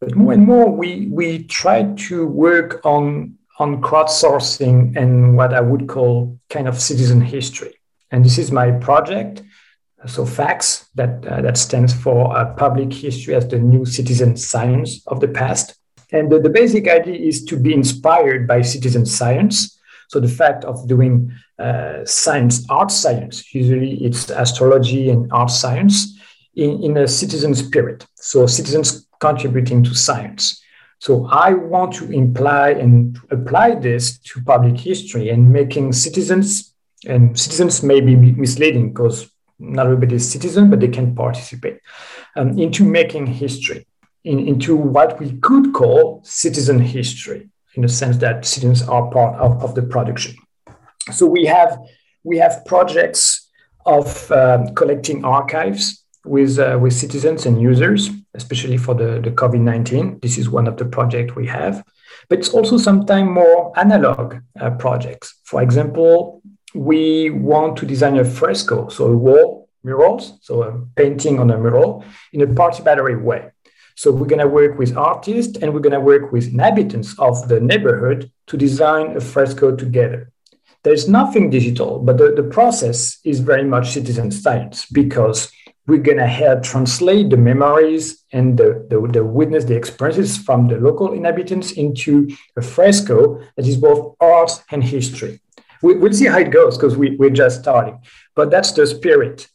But 0.00 0.16
more 0.16 0.32
and 0.32 0.44
more, 0.44 0.70
we, 0.70 1.08
we 1.10 1.44
try 1.44 1.92
to 2.08 2.26
work 2.26 2.80
on, 2.84 3.38
on 3.62 3.80
crowdsourcing 3.80 4.96
and 4.96 5.36
what 5.36 5.54
I 5.54 5.60
would 5.60 5.88
call 5.88 6.38
kind 6.50 6.66
of 6.68 6.80
citizen 6.80 7.20
history. 7.20 7.74
And 8.10 8.24
this 8.24 8.38
is 8.38 8.50
my 8.50 8.72
project 8.72 9.42
so 10.06 10.24
PHACS, 10.24 10.86
that, 10.94 11.24
uh, 11.26 11.40
that 11.42 11.56
stands 11.56 11.94
for 11.94 12.36
uh, 12.36 12.54
Public 12.54 12.92
History 12.92 13.34
as 13.34 13.46
the 13.48 13.58
New 13.58 13.84
Citizen 13.84 14.36
Science 14.36 15.06
of 15.06 15.20
the 15.20 15.28
Past. 15.28 15.76
And 16.10 16.30
the, 16.30 16.40
the, 16.40 16.50
basic 16.50 16.88
idea 16.88 17.14
is 17.14 17.44
to 17.44 17.56
be 17.56 17.72
inspired 17.72 18.46
by 18.46 18.62
citizen 18.62 19.06
science. 19.06 19.78
So 20.08 20.20
the 20.20 20.28
fact 20.28 20.64
of 20.64 20.86
doing 20.88 21.32
uh, 21.58 22.04
science, 22.04 22.66
art 22.68 22.90
science, 22.90 23.54
usually 23.54 23.94
it's 24.04 24.28
astrology 24.28 25.08
and 25.08 25.30
art 25.32 25.50
science 25.50 26.18
in, 26.54 26.82
in 26.82 26.96
a 26.98 27.08
citizen 27.08 27.54
spirit. 27.54 28.04
So 28.16 28.46
citizens 28.46 29.06
contributing 29.20 29.82
to 29.84 29.94
science. 29.94 30.60
So 31.02 31.26
I 31.26 31.52
want 31.52 31.92
to 31.94 32.12
imply 32.12 32.70
and 32.70 33.18
apply 33.32 33.74
this 33.74 34.20
to 34.20 34.40
public 34.40 34.78
history 34.78 35.30
and 35.30 35.52
making 35.52 35.94
citizens, 35.94 36.76
and 37.04 37.36
citizens 37.36 37.82
may 37.82 38.00
be 38.00 38.14
misleading 38.14 38.92
because 38.92 39.28
not 39.58 39.86
everybody 39.86 40.14
is 40.14 40.30
citizen, 40.30 40.70
but 40.70 40.78
they 40.78 40.86
can 40.86 41.12
participate 41.16 41.80
um, 42.36 42.56
into 42.56 42.84
making 42.84 43.26
history, 43.26 43.84
in, 44.22 44.46
into 44.46 44.76
what 44.76 45.18
we 45.18 45.32
could 45.38 45.74
call 45.74 46.20
citizen 46.22 46.78
history, 46.78 47.48
in 47.74 47.82
the 47.82 47.88
sense 47.88 48.18
that 48.18 48.46
citizens 48.46 48.88
are 48.88 49.10
part 49.10 49.34
of, 49.40 49.60
of 49.60 49.74
the 49.74 49.82
production. 49.82 50.36
So 51.10 51.26
we 51.26 51.46
have 51.46 51.80
we 52.22 52.38
have 52.38 52.64
projects 52.64 53.50
of 53.84 54.30
um, 54.30 54.72
collecting 54.76 55.24
archives 55.24 56.04
with 56.24 56.60
uh, 56.60 56.78
with 56.80 56.92
citizens 56.92 57.44
and 57.44 57.60
users, 57.60 58.08
especially 58.34 58.76
for 58.76 58.94
the, 58.94 59.20
the 59.20 59.30
COVID 59.30 59.60
nineteen. 59.60 60.18
This 60.20 60.38
is 60.38 60.48
one 60.48 60.66
of 60.66 60.76
the 60.76 60.84
projects 60.84 61.34
we 61.34 61.46
have, 61.46 61.84
but 62.28 62.38
it's 62.38 62.50
also 62.50 62.76
sometimes 62.78 63.28
more 63.28 63.78
analog 63.78 64.36
uh, 64.60 64.70
projects. 64.70 65.40
For 65.44 65.62
example, 65.62 66.42
we 66.74 67.30
want 67.30 67.76
to 67.78 67.86
design 67.86 68.16
a 68.18 68.24
fresco, 68.24 68.88
so 68.88 69.06
a 69.06 69.16
wall 69.16 69.68
murals, 69.84 70.38
so 70.40 70.62
a 70.62 70.86
painting 70.94 71.38
on 71.38 71.50
a 71.50 71.58
mural 71.58 72.04
in 72.32 72.40
a 72.40 72.46
participatory 72.46 73.20
way. 73.20 73.50
So 73.94 74.10
we're 74.10 74.26
going 74.26 74.38
to 74.38 74.48
work 74.48 74.78
with 74.78 74.96
artists 74.96 75.58
and 75.58 75.74
we're 75.74 75.80
going 75.80 75.92
to 75.92 76.00
work 76.00 76.32
with 76.32 76.48
inhabitants 76.48 77.18
of 77.18 77.48
the 77.48 77.60
neighborhood 77.60 78.30
to 78.46 78.56
design 78.56 79.16
a 79.16 79.20
fresco 79.20 79.76
together. 79.76 80.30
There's 80.82 81.08
nothing 81.08 81.50
digital, 81.50 81.98
but 81.98 82.16
the, 82.16 82.32
the 82.32 82.42
process 82.42 83.18
is 83.24 83.40
very 83.40 83.64
much 83.64 83.90
citizen 83.90 84.30
science 84.30 84.86
because 84.86 85.52
we're 85.86 85.98
going 85.98 86.18
to 86.18 86.26
help 86.26 86.62
translate 86.62 87.30
the 87.30 87.36
memories 87.36 88.24
and 88.32 88.56
the, 88.56 88.86
the, 88.88 89.00
the, 89.12 89.24
witness, 89.24 89.64
the 89.64 89.76
experiences 89.76 90.38
from 90.38 90.68
the 90.68 90.76
local 90.76 91.12
inhabitants 91.12 91.72
into 91.72 92.28
a 92.56 92.62
fresco 92.62 93.42
that 93.56 93.66
is 93.66 93.76
both 93.76 94.14
art 94.20 94.52
and 94.70 94.84
history 94.84 95.40
we, 95.82 95.94
will 95.94 96.12
see 96.12 96.26
how 96.26 96.38
it 96.38 96.50
goes 96.50 96.78
because 96.78 96.96
we, 96.96 97.16
we're 97.16 97.30
just 97.30 97.60
starting. 97.60 98.00
But 98.34 98.50
that's 98.50 98.72
the 98.72 98.86
spirit, 98.86 99.48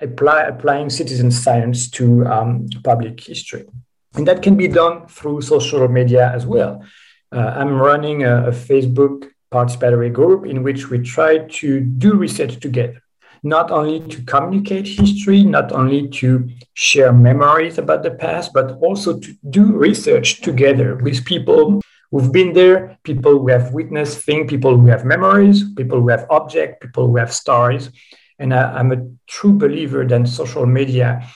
apply, 0.00 0.42
applying 0.42 0.90
citizen 0.90 1.30
science 1.30 1.90
to 1.90 2.26
um, 2.26 2.68
public 2.82 3.20
history. 3.20 3.66
And 4.14 4.26
that 4.26 4.42
can 4.42 4.56
be 4.56 4.68
done 4.68 5.06
through 5.06 5.42
social 5.42 5.86
media 5.88 6.32
as 6.34 6.46
well. 6.46 6.84
Uh, 7.30 7.52
I'm 7.56 7.74
running 7.74 8.24
a, 8.24 8.48
a 8.48 8.50
Facebook 8.50 9.28
participatory 9.52 10.12
group 10.12 10.46
in 10.46 10.62
which 10.62 10.90
we 10.90 10.98
try 10.98 11.38
to 11.38 11.80
do 11.80 12.14
research 12.14 12.58
together 12.58 13.00
not 13.44 13.70
only 13.70 14.00
to 14.08 14.22
communicate 14.22 14.86
history, 14.86 15.44
not 15.44 15.70
only 15.70 16.08
to 16.08 16.48
share 16.72 17.12
memories 17.12 17.78
about 17.78 18.02
the 18.02 18.10
past, 18.10 18.52
but 18.52 18.78
also 18.80 19.18
to 19.18 19.34
do 19.50 19.72
research 19.72 20.40
together 20.40 20.96
with 20.96 21.24
people 21.24 21.80
who've 22.10 22.32
been 22.32 22.52
there, 22.54 22.98
people 23.04 23.38
who 23.38 23.48
have 23.48 23.72
witnessed 23.72 24.18
things, 24.20 24.50
people 24.50 24.76
who 24.76 24.86
have 24.86 25.04
memories, 25.04 25.62
people 25.74 26.00
who 26.00 26.08
have 26.08 26.26
objects, 26.30 26.78
people 26.80 27.06
who 27.08 27.16
have 27.16 27.32
stories. 27.32 27.90
And 28.38 28.54
I, 28.54 28.78
I'm 28.78 28.92
a 28.92 29.06
true 29.26 29.52
believer 29.52 30.06
that 30.06 30.28
social 30.28 30.66
media 30.66 31.26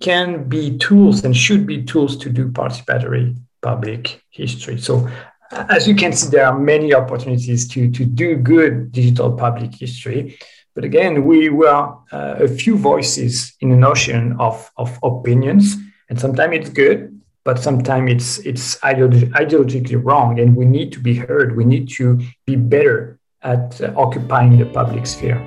can 0.00 0.48
be 0.48 0.78
tools 0.78 1.24
and 1.24 1.36
should 1.36 1.66
be 1.66 1.82
tools 1.82 2.16
to 2.18 2.30
do 2.30 2.48
participatory 2.48 3.36
public 3.62 4.22
history. 4.30 4.78
So 4.78 5.08
as 5.52 5.86
you 5.86 5.94
can 5.94 6.12
see, 6.12 6.30
there 6.30 6.46
are 6.46 6.58
many 6.58 6.94
opportunities 6.94 7.68
to, 7.68 7.90
to 7.90 8.04
do 8.04 8.36
good 8.36 8.92
digital 8.92 9.32
public 9.32 9.74
history. 9.74 10.38
But 10.74 10.84
again, 10.84 11.24
we 11.24 11.48
were 11.48 11.94
uh, 12.12 12.36
a 12.38 12.48
few 12.48 12.76
voices 12.76 13.54
in 13.60 13.72
an 13.72 13.84
ocean 13.84 14.36
of, 14.38 14.70
of 14.76 14.98
opinions. 15.02 15.76
And 16.08 16.18
sometimes 16.18 16.56
it's 16.56 16.70
good, 16.70 17.20
but 17.44 17.58
sometimes 17.58 18.10
it's 18.12 18.38
it's 18.38 18.78
ideologically 18.78 20.00
wrong 20.02 20.38
and 20.38 20.56
we 20.56 20.64
need 20.64 20.92
to 20.92 21.00
be 21.00 21.14
heard 21.14 21.56
we 21.56 21.64
need 21.64 21.88
to 21.88 22.20
be 22.46 22.56
better 22.56 23.18
at 23.42 23.80
uh, 23.80 23.92
occupying 23.96 24.56
the 24.58 24.66
public 24.66 25.06
sphere 25.06 25.40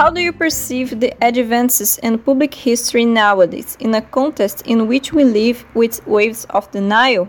How 0.00 0.08
do 0.08 0.22
you 0.22 0.32
perceive 0.32 0.98
the 0.98 1.12
advances 1.20 1.98
in 1.98 2.18
public 2.20 2.54
history 2.54 3.04
nowadays 3.04 3.76
in 3.80 3.94
a 3.94 4.00
context 4.00 4.62
in 4.66 4.88
which 4.88 5.12
we 5.12 5.24
live 5.24 5.62
with 5.74 6.00
waves 6.06 6.46
of 6.48 6.70
denial? 6.70 7.28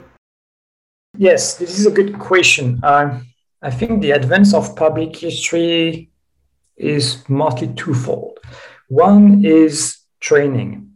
Yes, 1.18 1.58
this 1.58 1.78
is 1.78 1.86
a 1.86 1.92
good 1.92 2.18
question. 2.18 2.80
Uh, 2.82 3.20
I 3.62 3.72
think 3.72 4.02
the 4.02 4.12
advance 4.12 4.54
of 4.54 4.74
public 4.78 5.18
history 5.18 6.12
is 6.78 7.28
mostly 7.28 7.68
twofold. 7.76 8.40
One 8.88 9.44
is 9.44 9.98
training. 10.22 10.92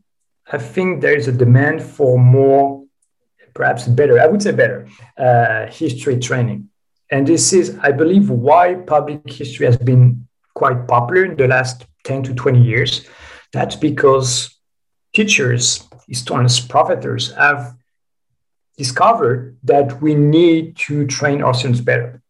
I 0.50 0.60
think 0.60 1.02
there 1.02 1.18
is 1.18 1.28
a 1.28 1.34
demand 1.34 1.84
for 1.84 2.18
more, 2.18 2.86
perhaps 3.54 3.86
better, 3.86 4.18
I 4.18 4.28
would 4.28 4.42
say 4.42 4.54
better, 4.54 4.88
uh, 5.18 5.66
history 5.66 6.20
training. 6.20 6.70
And 7.12 7.28
this 7.28 7.52
is, 7.52 7.78
I 7.82 7.92
believe, 7.92 8.30
why 8.30 8.76
public 8.76 9.30
history 9.30 9.66
has 9.66 9.76
been 9.76 10.25
quite 10.56 10.88
popular 10.88 11.26
in 11.26 11.36
the 11.36 11.48
last 11.48 11.86
10 12.06 12.24
to 12.24 12.34
20 12.34 12.62
years. 12.62 13.08
That's 13.54 13.76
because 13.76 14.56
teachers, 15.14 15.88
historians, 16.08 16.60
professors 16.60 17.34
have 17.34 17.76
discovered 18.78 19.58
that 19.64 20.02
we 20.02 20.16
need 20.16 20.76
to 20.78 21.06
train 21.08 21.42
our 21.44 21.54
students 21.54 21.82
better. 21.82 22.22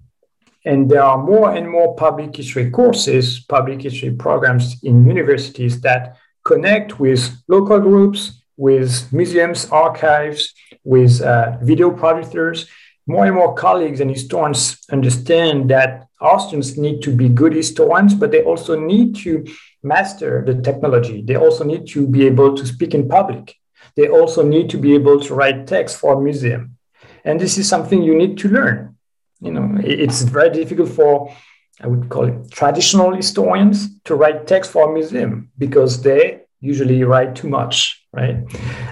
And 0.66 0.90
there 0.90 1.04
are 1.04 1.18
more 1.18 1.54
and 1.56 1.70
more 1.70 1.96
public 1.96 2.36
history 2.36 2.72
courses, 2.72 3.40
public 3.40 3.82
history 3.82 4.12
programs 4.12 4.84
in 4.84 5.06
universities 5.08 5.82
that 5.82 6.18
connect 6.44 7.00
with 7.00 7.32
local 7.48 7.80
groups, 7.80 8.42
with 8.58 9.12
museums, 9.12 9.70
archives, 9.70 10.54
with 10.84 11.22
uh, 11.22 11.58
video 11.62 11.92
producers. 11.92 12.68
More 13.08 13.26
and 13.26 13.36
more 13.36 13.54
colleagues 13.54 14.00
and 14.00 14.10
historians 14.10 14.80
understand 14.92 15.70
that 15.70 16.08
our 16.20 16.40
students 16.40 16.76
need 16.78 17.02
to 17.04 17.12
be 17.12 17.30
good 17.30 17.54
historians, 17.54 18.16
but 18.16 18.32
they 18.32 18.44
also 18.44 18.80
need 18.80 19.16
to 19.18 19.46
master 19.84 20.44
the 20.46 20.62
technology. 20.62 21.22
They 21.22 21.36
also 21.36 21.64
need 21.64 21.88
to 21.90 22.08
be 22.08 22.26
able 22.26 22.56
to 22.56 22.66
speak 22.66 22.96
in 22.96 23.08
public 23.08 23.56
they 23.96 24.10
also 24.10 24.44
need 24.44 24.70
to 24.70 24.78
be 24.78 24.94
able 24.94 25.20
to 25.22 25.34
write 25.34 25.68
text 25.68 25.98
for 25.98 26.16
a 26.16 26.22
museum. 26.22 26.78
And 27.24 27.40
this 27.40 27.58
is 27.58 27.68
something 27.68 28.04
you 28.04 28.16
need 28.16 28.38
to 28.40 28.50
learn. 28.50 28.96
You 29.40 29.52
know, 29.52 29.78
it's 29.84 30.22
very 30.22 30.50
difficult 30.50 30.90
for, 30.90 31.36
I 31.82 31.88
would 31.88 32.10
call 32.10 32.26
it 32.26 32.52
traditional 32.52 33.14
historians 33.14 34.00
to 34.04 34.16
write 34.16 34.48
text 34.48 34.72
for 34.72 34.90
a 34.90 34.94
museum 34.94 35.50
because 35.58 36.02
they 36.02 36.42
usually 36.60 37.04
write 37.04 37.36
too 37.36 37.50
much, 37.50 38.06
right? 38.14 38.38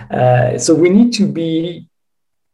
Uh, 0.10 0.58
so 0.58 0.74
we 0.74 0.90
need 0.90 1.14
to 1.14 1.26
be 1.28 1.90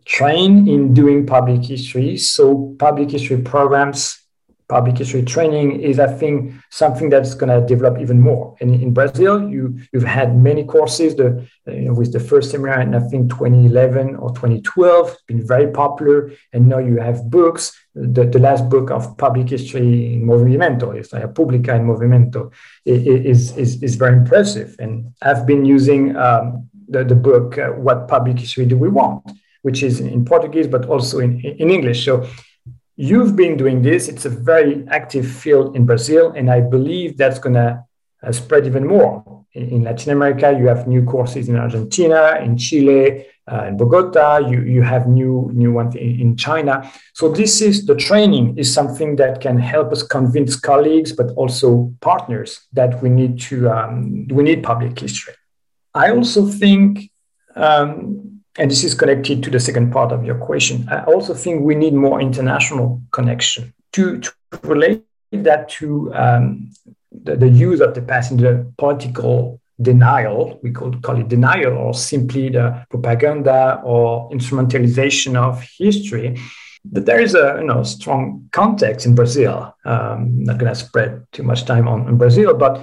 trained 0.09 0.67
in 0.67 0.93
doing 0.93 1.25
public 1.25 1.63
history. 1.63 2.17
So 2.17 2.75
public 2.79 3.11
history 3.11 3.41
programs 3.41 4.19
public 4.69 4.99
history 4.99 5.23
training 5.23 5.81
is, 5.81 5.99
I 5.99 6.07
think, 6.07 6.53
something 6.69 7.09
that's 7.09 7.33
going 7.33 7.49
to 7.49 7.65
develop 7.65 7.99
even 7.99 8.21
more. 8.21 8.55
And 8.61 8.75
in 8.75 8.93
Brazil, 8.93 9.49
you 9.49 9.79
you've 9.91 10.03
had 10.19 10.37
many 10.37 10.63
courses. 10.63 11.15
The 11.15 11.45
you 11.65 11.85
know, 11.85 11.93
with 11.93 12.13
the 12.13 12.19
first 12.19 12.51
seminar 12.51 12.79
in 12.81 12.93
I 12.95 12.99
think 12.99 13.31
2011 13.31 14.15
or 14.15 14.29
2012, 14.29 15.11
it's 15.11 15.21
been 15.23 15.45
very 15.45 15.71
popular. 15.71 16.31
And 16.53 16.69
now 16.69 16.77
you 16.77 16.97
have 16.97 17.29
books, 17.29 17.75
the, 17.95 18.23
the 18.25 18.39
last 18.39 18.69
book 18.69 18.91
of 18.91 19.17
public 19.17 19.49
history 19.49 20.13
in 20.13 20.25
Movimento, 20.25 20.95
Historia 20.95 21.27
Pública 21.27 21.75
in 21.75 21.85
Movimento, 21.85 22.51
is, 22.85 23.57
is, 23.57 23.81
is 23.81 23.95
very 23.95 24.15
impressive. 24.15 24.75
And 24.79 25.13
I've 25.21 25.45
been 25.47 25.65
using 25.65 26.15
um, 26.15 26.69
the, 26.87 27.03
the 27.03 27.15
book, 27.15 27.57
uh, 27.57 27.69
What 27.69 28.07
Public 28.07 28.39
History 28.39 28.65
Do 28.65 28.77
We 28.77 28.89
Want, 28.89 29.23
which 29.61 29.83
is 29.83 29.99
in 29.99 30.25
Portuguese, 30.25 30.67
but 30.67 30.85
also 30.85 31.19
in, 31.19 31.39
in 31.41 31.69
English. 31.69 32.05
So 32.05 32.27
you've 32.95 33.35
been 33.35 33.57
doing 33.57 33.81
this. 33.81 34.07
It's 34.07 34.25
a 34.25 34.29
very 34.29 34.85
active 34.89 35.25
field 35.25 35.75
in 35.75 35.85
Brazil, 35.85 36.31
and 36.35 36.49
I 36.49 36.61
believe 36.61 37.17
that's 37.17 37.39
going 37.39 37.55
to 37.55 37.83
uh, 38.21 38.31
spread 38.31 38.65
even 38.65 38.85
more. 38.85 39.45
In, 39.53 39.69
in, 39.69 39.83
Latin 39.83 40.11
America, 40.11 40.55
you 40.57 40.67
have 40.67 40.87
new 40.87 41.03
courses 41.03 41.49
in 41.49 41.55
Argentina, 41.55 42.39
in 42.43 42.57
Chile, 42.57 43.25
uh, 43.51 43.63
in 43.63 43.77
Bogota. 43.77 44.37
You, 44.37 44.61
you 44.61 44.81
have 44.81 45.07
new 45.07 45.49
new 45.53 45.71
ones 45.71 45.95
in, 45.95 46.19
in 46.19 46.35
China. 46.35 46.91
So 47.13 47.29
this 47.29 47.61
is 47.61 47.85
the 47.85 47.95
training 47.95 48.57
is 48.57 48.71
something 48.71 49.15
that 49.15 49.41
can 49.41 49.57
help 49.57 49.91
us 49.91 50.03
convince 50.03 50.59
colleagues, 50.59 51.11
but 51.13 51.31
also 51.35 51.93
partners 52.01 52.67
that 52.73 53.01
we 53.01 53.09
need 53.09 53.39
to 53.41 53.69
um, 53.69 54.27
we 54.27 54.43
need 54.43 54.61
public 54.61 54.99
history. 54.99 55.35
I 55.93 56.11
also 56.11 56.47
think. 56.47 57.09
Um, 57.55 58.38
and 58.57 58.69
this 58.69 58.83
is 58.83 58.93
connected 58.93 59.43
to 59.43 59.49
the 59.49 59.59
second 59.59 59.91
part 59.91 60.11
of 60.11 60.25
your 60.25 60.35
question. 60.35 60.87
I 60.89 61.03
also 61.03 61.33
think 61.33 61.61
we 61.61 61.75
need 61.75 61.93
more 61.93 62.19
international 62.21 63.01
connection 63.11 63.73
to, 63.93 64.19
to 64.19 64.31
relate 64.63 65.03
that 65.31 65.69
to 65.69 66.13
um, 66.13 66.71
the, 67.11 67.35
the, 67.35 67.47
use 67.47 67.79
of 67.81 67.93
the 67.93 68.01
the 68.01 68.73
political 68.77 69.61
denial, 69.81 70.59
we 70.61 70.71
could 70.71 71.01
call 71.01 71.19
it 71.19 71.29
denial, 71.29 71.77
or 71.77 71.93
simply 71.93 72.49
the 72.49 72.85
propaganda 72.89 73.81
or 73.83 74.29
instrumentalization 74.31 75.35
of 75.35 75.63
history. 75.77 76.37
But 76.83 77.05
there 77.05 77.21
is 77.21 77.35
a 77.35 77.57
you 77.59 77.67
know 77.67 77.83
strong 77.83 78.49
context 78.51 79.05
in 79.05 79.15
Brazil. 79.15 79.75
Um, 79.85 80.43
not 80.43 80.57
going 80.57 80.73
to 80.73 80.79
spread 80.79 81.25
too 81.31 81.43
much 81.43 81.65
time 81.65 81.87
on, 81.87 82.07
on 82.07 82.17
Brazil, 82.17 82.53
but 82.53 82.81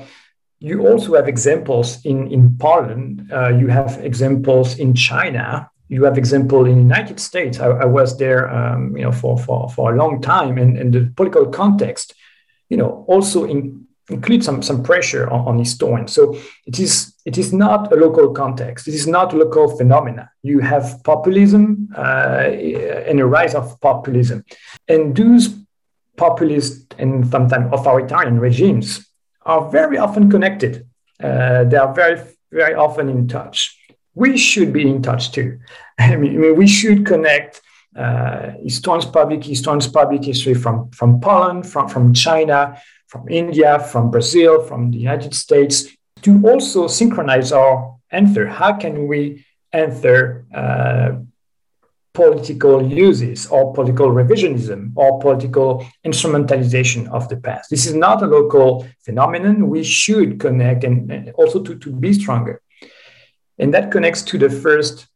you 0.59 0.87
also 0.87 1.15
have 1.15 1.29
examples 1.29 2.05
in, 2.05 2.31
in 2.33 2.57
Poland. 2.59 3.31
Uh, 3.33 3.49
you 3.49 3.69
have 3.69 3.99
examples 4.03 4.79
in 4.79 4.95
China. 4.95 5.71
You 5.89 6.05
have 6.05 6.19
example 6.19 6.65
in 6.65 6.75
the 6.75 6.81
United 6.81 7.21
States. 7.21 7.61
I, 7.61 7.67
I 7.67 7.85
was 7.85 8.17
there, 8.19 8.51
um, 8.51 8.97
you 8.97 9.05
know, 9.05 9.13
for, 9.13 9.39
for, 9.39 9.69
for 9.71 9.93
a 9.93 9.97
long 9.97 10.21
time, 10.21 10.59
and, 10.59 10.77
and 10.79 10.93
the 10.93 11.13
political 11.15 11.47
context, 11.47 12.15
you 12.69 12.77
know, 12.77 13.05
also 13.07 13.45
in, 13.45 13.87
include 14.09 14.43
some, 14.43 14.63
some 14.63 14.83
pressure 14.83 15.29
on, 15.31 15.47
on 15.47 15.59
historians. 15.59 16.13
So 16.13 16.37
it 16.67 16.81
is 16.81 17.15
it 17.25 17.39
is 17.39 17.53
not 17.53 17.93
a 17.93 17.97
local 17.97 18.33
context. 18.33 18.89
It 18.89 18.95
is 18.95 19.07
not 19.07 19.33
a 19.33 19.37
local 19.37 19.77
phenomena. 19.77 20.31
You 20.43 20.61
have 20.61 21.03
populism 21.05 21.89
uh, 21.97 22.49
and 23.09 23.21
a 23.21 23.27
rise 23.27 23.55
of 23.55 23.81
populism, 23.81 24.45
and 24.89 25.15
those 25.17 25.55
populist 26.17 26.95
and 26.99 27.29
sometimes 27.29 27.69
authoritarian 27.73 28.41
regimes 28.41 29.06
are 29.47 29.71
very 29.71 29.97
often 29.97 30.29
connected. 30.29 30.87
Uh, 31.23 31.65
they 31.65 31.76
are 31.76 31.95
very, 31.95 32.21
very 32.50 32.75
often 32.75 33.09
in 33.09 33.29
touch. 33.29 33.79
We 34.15 34.37
should 34.37 34.73
be 34.73 34.83
in 34.88 35.00
touch 35.03 35.33
too. 35.33 35.61
I 35.99 36.17
mean, 36.17 36.57
we 36.57 36.67
should 36.67 37.07
connect 37.07 37.62
uh, 37.97 38.53
public, 39.12 39.45
historians 39.45 39.88
public 39.88 40.25
history 40.25 40.55
from, 40.55 40.91
from 40.91 41.21
Poland, 41.21 41.67
from, 41.67 41.88
from 41.88 42.12
China, 42.12 42.79
from 43.07 43.29
India, 43.29 43.79
from 43.79 44.11
Brazil, 44.11 44.61
from 44.62 44.91
the 44.91 44.99
United 44.99 45.35
States, 45.35 45.87
to 46.23 46.43
also 46.45 46.88
synchronize 46.88 47.53
our 47.53 47.97
answer. 48.11 48.47
How 48.47 48.73
can 48.75 49.07
we 49.07 49.47
answer 49.73 50.45
uh, 50.55 51.12
political 52.16 52.82
uses 52.82 53.46
or 53.48 53.74
political 53.74 54.09
revisionism 54.09 54.90
or 54.96 55.20
political 55.20 55.87
instrumentalization 56.02 57.07
of 57.09 57.29
the 57.29 57.37
past. 57.37 57.68
This 57.68 57.85
is 57.87 57.94
not 57.94 58.22
a 58.22 58.26
local 58.26 58.87
phenomenon. 59.05 59.68
We 59.68 59.85
should 59.85 60.40
connect 60.40 60.85
and 60.85 61.31
also 61.37 61.62
to, 61.62 61.74
to 61.85 61.90
be 61.92 62.14
stronger. 62.14 62.62
And 63.59 63.74
that 63.74 63.90
connects 63.90 64.22
to 64.31 64.38
the 64.38 64.48
first 64.48 65.07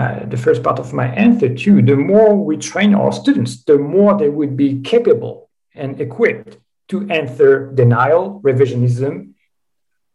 my, 0.00 0.24
the 0.34 0.36
first 0.36 0.62
part 0.62 0.78
of 0.78 0.92
my 0.92 1.06
answer 1.26 1.48
too. 1.54 1.80
The 1.80 1.96
more 1.96 2.36
we 2.36 2.58
train 2.58 2.94
our 2.94 3.12
students, 3.12 3.64
the 3.64 3.78
more 3.78 4.18
they 4.18 4.28
would 4.28 4.54
be 4.54 4.82
capable 4.82 5.48
and 5.74 5.98
equipped 5.98 6.58
to 6.88 7.08
answer 7.08 7.72
denial, 7.72 8.42
revisionism, 8.44 9.32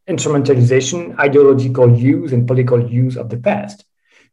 instrumentalization, 0.08 1.18
ideological 1.18 1.90
use, 1.98 2.32
and 2.34 2.46
political 2.46 2.80
use 2.88 3.18
of 3.18 3.30
the 3.32 3.38
past. 3.38 3.84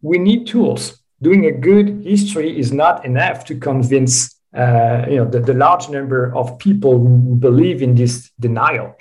We 0.03 0.18
need 0.18 0.46
tools 0.46 1.02
doing 1.23 1.47
a 1.47 1.53
good 1.53 2.05
history 2.05 2.59
is 2.59 2.73
not 2.73 3.05
enough 3.07 3.45
to 3.47 3.55
convince 3.55 4.35
uh, 4.55 5.07
you 5.09 5.17
know 5.17 5.25
the, 5.25 5.41
the 5.41 5.55
large 5.55 5.89
number 5.89 6.35
of 6.37 6.59
people 6.59 6.99
who 6.99 7.35
believe 7.37 7.81
in 7.81 7.95
this 7.95 8.31
denial. 8.39 8.95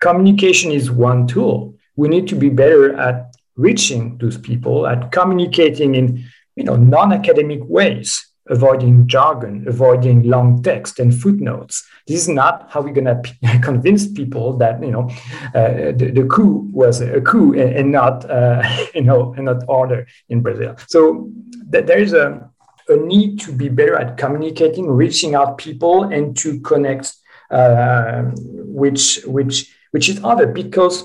Communication 0.00 0.72
is 0.72 0.90
one 0.90 1.26
tool. 1.26 1.76
We 1.96 2.08
need 2.08 2.26
to 2.28 2.36
be 2.36 2.48
better 2.48 2.96
at 2.96 3.34
reaching 3.56 4.18
those 4.18 4.38
people, 4.38 4.86
at 4.86 5.12
communicating 5.12 5.94
in 5.94 6.24
you 6.56 6.64
know 6.64 6.76
non-academic 6.76 7.60
ways, 7.64 8.26
avoiding 8.48 9.06
jargon, 9.06 9.64
avoiding 9.66 10.22
long 10.24 10.62
text 10.62 10.98
and 10.98 11.14
footnotes. 11.14 11.86
This 12.06 12.22
is 12.22 12.28
not 12.28 12.70
how 12.70 12.82
we're 12.82 12.92
going 12.92 13.06
to 13.06 13.16
p- 13.16 13.58
convince 13.62 14.06
people 14.06 14.56
that 14.58 14.82
you 14.82 14.90
know 14.90 15.08
uh, 15.54 15.92
the, 15.96 16.10
the, 16.14 16.26
coup 16.26 16.68
was 16.72 17.00
a 17.00 17.20
coup 17.20 17.52
and, 17.54 17.76
and 17.76 17.92
not 17.92 18.28
uh, 18.30 18.62
you 18.94 19.02
know 19.02 19.34
and 19.34 19.46
not 19.46 19.62
order 19.68 20.06
in 20.28 20.42
Brazil. 20.42 20.76
So 20.88 21.30
that 21.70 21.86
there 21.86 21.98
is 21.98 22.12
a, 22.12 22.50
a 22.88 22.96
need 22.96 23.40
to 23.40 23.52
be 23.52 23.68
better 23.68 23.96
at 23.96 24.18
communicating, 24.18 24.86
reaching 24.88 25.34
out 25.34 25.58
people, 25.58 26.04
and 26.04 26.36
to 26.38 26.60
connect, 26.60 27.14
uh, 27.50 28.24
which 28.34 29.20
which 29.24 29.74
which 29.90 30.08
is 30.08 30.22
other 30.22 30.46
because. 30.46 31.04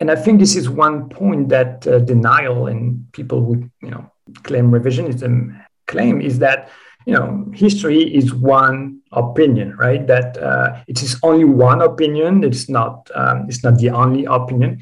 And 0.00 0.10
I 0.10 0.16
think 0.16 0.40
this 0.40 0.56
is 0.56 0.68
one 0.68 1.08
point 1.08 1.48
that 1.50 1.86
uh, 1.86 2.00
denial 2.00 2.66
and 2.66 3.10
people 3.12 3.42
who 3.44 3.70
you 3.80 3.90
know 3.90 4.10
claim 4.42 4.70
revisionism 4.70 5.63
claim 5.86 6.20
is 6.20 6.38
that 6.38 6.70
you 7.06 7.12
know 7.12 7.50
history 7.54 8.02
is 8.02 8.34
one 8.34 9.00
opinion, 9.12 9.76
right? 9.76 10.06
That 10.06 10.36
uh, 10.38 10.82
it 10.86 11.02
is 11.02 11.18
only 11.22 11.44
one 11.44 11.82
opinion. 11.82 12.44
It's 12.44 12.68
not 12.68 13.10
um, 13.14 13.46
it's 13.48 13.62
not 13.62 13.78
the 13.78 13.90
only 13.90 14.24
opinion. 14.24 14.80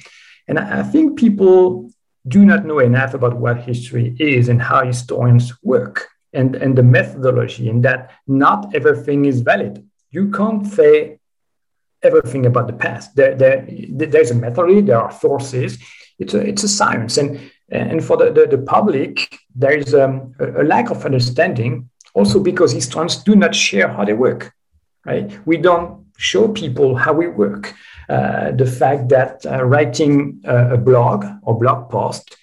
And 0.49 0.59
I, 0.59 0.83
think 0.83 1.19
people 1.19 1.91
do 2.27 2.45
not 2.45 2.65
know 2.65 2.81
enough 2.81 3.15
about 3.15 3.37
what 3.37 3.59
history 3.59 4.15
is 4.19 4.49
and 4.49 4.61
how 4.61 4.85
historians 4.85 5.53
work 5.63 6.09
and, 6.33 6.57
and 6.57 6.77
the 6.77 6.83
methodology, 6.83 7.69
and 7.69 7.85
that 7.85 8.11
not 8.27 8.75
everything 8.75 9.25
is 9.25 9.41
valid. 9.41 9.87
You 10.11 10.31
can't 10.31 10.67
say 10.67 11.19
everything 12.03 12.47
about 12.47 12.67
the 12.67 12.73
past. 12.73 13.15
There, 13.15 13.35
there, 13.35 13.67
there's 13.89 14.31
a 14.31 14.35
methodology, 14.35 14.81
there 14.81 15.01
are 15.01 15.13
sources, 15.13 15.79
it's 16.19 16.35
a, 16.35 16.41
it's 16.41 16.65
a 16.65 16.69
science. 16.69 17.17
And, 17.17 17.41
and 17.73 18.05
for 18.05 18.17
the, 18.17 18.31
the, 18.31 18.57
the 18.57 18.63
public, 18.63 19.39
there 19.55 19.73
is 19.73 19.95
um, 19.95 20.35
a, 20.39 20.63
a 20.63 20.65
lack 20.65 20.91
of 20.91 21.05
understanding, 21.05 21.89
also 22.15 22.39
because 22.41 22.73
historians 22.73 23.17
do 23.17 23.35
not 23.35 23.55
share 23.55 23.89
how 23.89 24.05
they 24.05 24.13
work, 24.13 24.53
right? 25.07 25.39
We 25.47 25.57
don't 25.57 26.05
show 26.19 26.49
people 26.49 26.97
how 26.97 27.15
we 27.15 27.29
work. 27.29 27.75
Uh, 28.09 28.51
the 28.53 28.67
fact 28.67 29.09
that 29.09 29.47
uh, 29.47 29.65
writing 29.65 30.41
a 30.45 30.77
blog 30.77 31.25
or 31.43 31.59
blog 31.59 31.91
post 31.91 32.37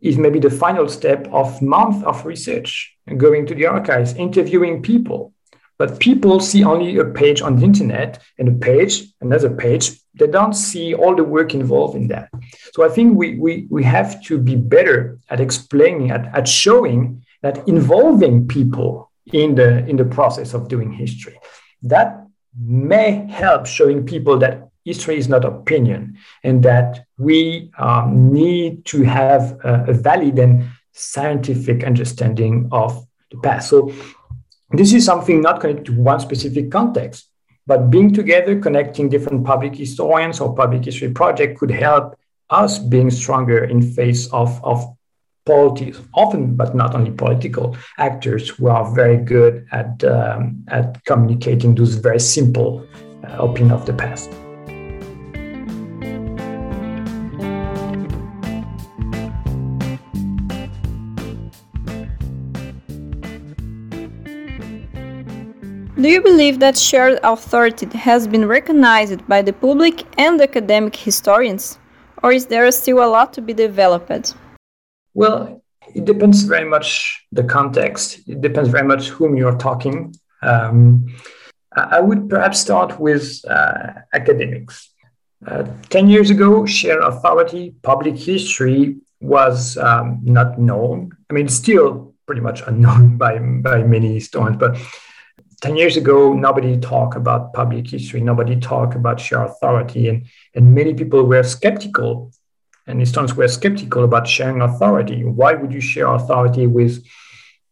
is 0.00 0.18
maybe 0.18 0.38
the 0.38 0.50
final 0.50 0.88
step 0.88 1.26
of 1.32 1.60
months 1.62 2.04
of 2.04 2.24
research, 2.26 2.94
going 3.16 3.46
to 3.46 3.54
the 3.54 3.66
archives, 3.66 4.14
interviewing 4.14 4.82
people. 4.82 5.32
But 5.78 6.00
people 6.00 6.40
see 6.40 6.64
only 6.64 6.98
a 6.98 7.04
page 7.04 7.40
on 7.40 7.56
the 7.56 7.64
internet 7.64 8.20
and 8.38 8.48
a 8.48 8.52
page, 8.52 9.04
another 9.20 9.48
page. 9.48 9.92
They 10.14 10.26
don't 10.26 10.54
see 10.54 10.94
all 10.94 11.14
the 11.14 11.22
work 11.22 11.54
involved 11.54 11.94
in 11.94 12.08
that. 12.08 12.30
So 12.72 12.84
I 12.84 12.88
think 12.88 13.16
we, 13.16 13.38
we, 13.38 13.68
we 13.70 13.84
have 13.84 14.22
to 14.24 14.38
be 14.38 14.56
better 14.56 15.18
at 15.30 15.40
explaining, 15.40 16.10
at, 16.10 16.34
at 16.34 16.48
showing 16.48 17.24
that 17.42 17.66
involving 17.68 18.48
people 18.48 19.12
in 19.32 19.54
the, 19.54 19.86
in 19.86 19.96
the 19.96 20.04
process 20.04 20.52
of 20.54 20.68
doing 20.68 20.92
history. 20.92 21.38
That 21.82 22.26
may 22.60 23.26
help 23.30 23.66
showing 23.66 24.04
people 24.04 24.38
that 24.38 24.68
history 24.84 25.18
is 25.18 25.28
not 25.28 25.44
opinion 25.44 26.16
and 26.42 26.62
that 26.64 27.04
we 27.18 27.70
um, 27.78 28.32
need 28.32 28.84
to 28.86 29.02
have 29.02 29.58
a, 29.62 29.84
a, 29.88 29.92
valid 29.92 30.38
and 30.38 30.64
scientific 30.92 31.84
understanding 31.84 32.68
of 32.72 33.06
the 33.30 33.38
past. 33.38 33.68
So 33.68 33.92
this 34.70 34.92
is 34.92 35.04
something 35.04 35.40
not 35.40 35.60
connected 35.60 35.86
to 35.86 35.94
one 35.94 36.20
specific 36.20 36.70
context, 36.70 37.28
but 37.66 37.90
being 37.90 38.12
together, 38.12 38.60
connecting 38.60 39.08
different 39.08 39.44
public 39.44 39.74
historians 39.74 40.40
or 40.40 40.54
public 40.54 40.84
history 40.84 41.10
project 41.10 41.58
could 41.58 41.70
help 41.70 42.18
us 42.50 42.78
being 42.78 43.10
stronger 43.10 43.64
in 43.64 43.80
face 43.82 44.26
of, 44.32 44.62
of 44.64 44.84
politics, 45.46 46.00
often, 46.14 46.54
but 46.54 46.74
not 46.74 46.94
only 46.94 47.10
political 47.10 47.76
actors 47.96 48.50
who 48.50 48.68
are 48.68 48.94
very 48.94 49.16
good 49.16 49.66
at, 49.72 50.04
um, 50.04 50.64
at 50.68 51.02
communicating 51.04 51.74
those 51.74 51.94
very 51.94 52.20
simple 52.20 52.86
uh, 53.26 53.42
opinion 53.42 53.72
of 53.72 53.86
the 53.86 53.92
past. 53.92 54.30
Do 66.00 66.08
you 66.08 66.22
believe 66.22 66.60
that 66.60 66.78
shared 66.78 67.18
authority 67.24 67.86
has 67.98 68.28
been 68.28 68.46
recognized 68.46 69.26
by 69.26 69.42
the 69.42 69.52
public 69.52 70.04
and 70.16 70.40
academic 70.40 70.94
historians? 70.94 71.76
Or 72.22 72.30
is 72.30 72.46
there 72.46 72.70
still 72.70 73.02
a 73.02 73.08
lot 73.10 73.32
to 73.32 73.40
be 73.40 73.52
developed? 73.52 74.36
Well, 75.14 75.60
it 75.96 76.04
depends 76.04 76.44
very 76.44 76.68
much 76.68 77.26
the 77.32 77.42
context. 77.42 78.20
It 78.28 78.40
depends 78.40 78.68
very 78.68 78.86
much 78.86 79.08
whom 79.08 79.36
you're 79.36 79.58
talking. 79.58 80.14
Um, 80.40 81.06
I 81.74 82.00
would 82.00 82.30
perhaps 82.30 82.60
start 82.60 83.00
with 83.00 83.44
uh, 83.48 83.94
academics. 84.12 84.90
Uh, 85.44 85.64
10 85.90 86.08
years 86.08 86.30
ago, 86.30 86.64
shared 86.64 87.02
authority, 87.02 87.74
public 87.82 88.16
history 88.16 88.98
was 89.20 89.76
um, 89.78 90.20
not 90.22 90.60
known. 90.60 91.10
I 91.28 91.32
mean, 91.32 91.48
still 91.48 92.14
pretty 92.24 92.40
much 92.40 92.62
unknown 92.68 93.16
by, 93.24 93.40
by 93.40 93.82
many 93.82 94.14
historians, 94.14 94.58
but 94.58 94.78
10 95.60 95.76
years 95.76 95.96
ago, 95.96 96.32
nobody 96.34 96.78
talked 96.78 97.16
about 97.16 97.52
public 97.52 97.88
history, 97.88 98.20
nobody 98.20 98.58
talked 98.58 98.94
about 98.94 99.20
shared 99.20 99.48
authority, 99.50 100.08
and, 100.08 100.26
and 100.54 100.74
many 100.74 100.94
people 100.94 101.24
were 101.24 101.42
skeptical, 101.42 102.32
and 102.86 103.00
historians 103.00 103.34
were 103.34 103.48
skeptical 103.48 104.04
about 104.04 104.28
sharing 104.28 104.62
authority. 104.62 105.24
Why 105.24 105.54
would 105.54 105.72
you 105.72 105.80
share 105.80 106.06
authority 106.06 106.66
with 106.66 107.04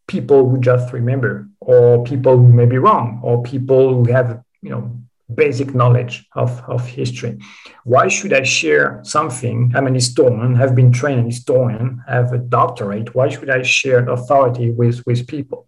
people 0.09 0.49
who 0.49 0.59
just 0.59 0.92
remember, 0.92 1.49
or 1.61 2.05
people 2.05 2.37
who 2.37 2.49
may 2.49 2.66
be 2.66 2.79
wrong, 2.79 3.20
or 3.22 3.42
people 3.42 3.94
who 3.94 4.12
have, 4.12 4.42
you 4.62 4.70
know, 4.70 4.99
basic 5.35 5.75
knowledge 5.75 6.27
of, 6.35 6.62
of 6.68 6.87
history. 6.87 7.38
Why 7.85 8.09
should 8.09 8.33
I 8.33 8.42
share 8.42 9.01
something? 9.03 9.72
I'm 9.75 9.87
an 9.87 9.94
historian, 9.94 10.55
have 10.55 10.75
been 10.75 10.92
trained 10.92 11.20
an 11.20 11.27
historian, 11.27 12.03
have 12.07 12.33
a 12.33 12.38
doctorate. 12.38 13.14
Why 13.14 13.29
should 13.29 13.51
I 13.51 13.62
share 13.62 14.09
authority 14.09 14.70
with, 14.70 15.05
with 15.07 15.27
people? 15.27 15.66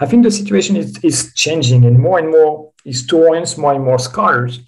I 0.00 0.06
think 0.06 0.24
the 0.24 0.30
situation 0.30 0.76
is, 0.76 0.98
is 1.02 1.32
changing, 1.34 1.84
and 1.84 1.98
more 1.98 2.18
and 2.18 2.30
more 2.30 2.72
historians, 2.84 3.58
more 3.58 3.72
and 3.72 3.84
more 3.84 3.98
scholars, 3.98 4.60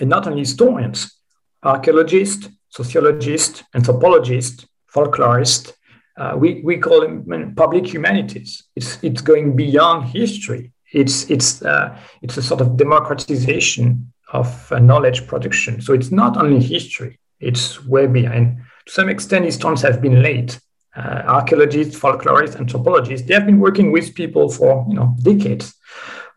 and 0.00 0.08
not 0.08 0.26
only 0.26 0.40
historians, 0.40 1.18
archaeologists, 1.62 2.48
sociologists, 2.68 3.62
anthropologists, 3.74 4.66
folklorists, 4.92 5.72
uh, 6.16 6.34
we, 6.36 6.60
we 6.62 6.78
call 6.78 7.00
them 7.00 7.54
public 7.56 7.92
humanities. 7.92 8.64
It's, 8.76 9.02
it's 9.02 9.20
going 9.20 9.56
beyond 9.56 10.04
history 10.10 10.72
it's 10.94 11.28
it's 11.28 11.62
uh, 11.62 11.98
it's 12.22 12.36
a 12.36 12.42
sort 12.42 12.60
of 12.60 12.76
democratization 12.76 14.12
of 14.32 14.72
uh, 14.72 14.78
knowledge 14.78 15.26
production. 15.26 15.80
So 15.82 15.92
it's 15.92 16.10
not 16.10 16.36
only 16.36 16.60
history; 16.60 17.18
it's 17.40 17.84
way 17.84 18.06
behind. 18.06 18.58
To 18.86 18.92
some 18.92 19.08
extent, 19.08 19.44
historians 19.44 19.82
have 19.82 20.00
been 20.00 20.22
late. 20.22 20.60
Uh, 20.96 21.22
archaeologists, 21.26 21.98
folklorists, 21.98 22.56
anthropologists, 22.56 23.26
they 23.26 23.34
have 23.34 23.46
been 23.46 23.58
working 23.58 23.90
with 23.90 24.14
people 24.14 24.48
for 24.48 24.86
you 24.88 24.94
know 24.94 25.16
decades. 25.22 25.74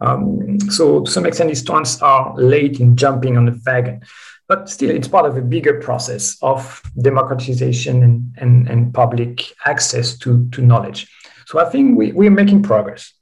Um, 0.01 0.59
so 0.69 1.01
to 1.01 1.11
some 1.11 1.25
extent, 1.25 1.49
historians 1.49 2.01
are 2.01 2.33
late 2.35 2.79
in 2.79 2.95
jumping 2.95 3.37
on 3.37 3.45
the 3.45 3.59
wagon, 3.65 4.01
but 4.47 4.69
still, 4.69 4.89
it's 4.89 5.07
part 5.07 5.25
of 5.25 5.37
a 5.37 5.41
bigger 5.41 5.79
process 5.79 6.37
of 6.41 6.81
democratization 7.01 8.03
and, 8.03 8.35
and, 8.37 8.67
and 8.67 8.93
public 8.93 9.53
access 9.65 10.17
to, 10.19 10.47
to 10.51 10.61
knowledge. 10.61 11.07
So 11.47 11.59
I 11.59 11.69
think 11.69 11.97
we, 11.97 12.11
we 12.11 12.27
are 12.27 12.31
making 12.31 12.63
progress 12.63 13.13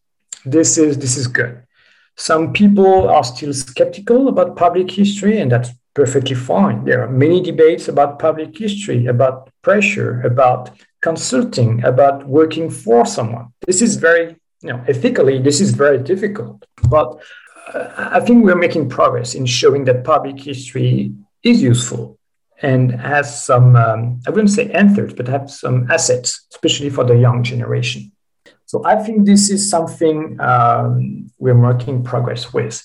this 0.46 0.78
is 0.78 0.98
this 1.00 1.18
is 1.18 1.28
good. 1.28 1.64
Some 2.18 2.54
people 2.54 3.10
are 3.10 3.24
still 3.24 3.54
skeptical 3.54 4.30
about 4.30 4.56
public 4.56 4.90
history, 4.90 5.40
and 5.40 5.52
that's 5.52 5.72
perfectly 5.94 6.36
fine. 6.36 6.86
There 6.86 7.04
are 7.04 7.10
many 7.10 7.42
debates 7.42 7.88
about 7.88 8.20
public 8.20 8.58
history, 8.58 9.08
about 9.08 9.50
pressure, 9.64 10.22
about 10.22 10.70
consulting, 11.10 11.72
about 11.92 12.18
working 12.40 12.68
for 12.84 13.02
someone. 13.16 13.48
This 13.70 13.80
is 13.88 13.94
very, 14.08 14.26
you 14.66 14.70
know, 14.72 14.82
ethically, 14.94 15.36
this 15.48 15.60
is 15.66 15.70
very 15.84 16.00
difficult. 16.12 16.58
But 16.96 17.10
uh, 17.74 17.90
I 18.18 18.20
think 18.26 18.38
we're 18.38 18.64
making 18.68 18.86
progress 18.98 19.30
in 19.40 19.46
showing 19.46 19.86
that 19.86 19.98
public 20.14 20.38
history 20.50 20.96
is 21.52 21.58
useful 21.74 22.04
and 22.70 22.84
has 23.14 23.28
some, 23.50 23.68
um, 23.86 24.02
I 24.26 24.30
wouldn't 24.32 24.56
say 24.58 24.66
answers, 24.84 25.12
but 25.18 25.28
have 25.28 25.46
some 25.64 25.78
assets, 25.96 26.30
especially 26.54 26.90
for 26.90 27.04
the 27.10 27.18
young 27.26 27.44
generation. 27.44 28.02
So 28.72 28.76
I 28.94 28.96
think 29.04 29.18
this 29.26 29.44
is 29.56 29.70
something 29.76 30.18
um, 30.52 31.30
we're 31.44 31.62
making 31.70 32.04
progress 32.12 32.44
with. 32.58 32.76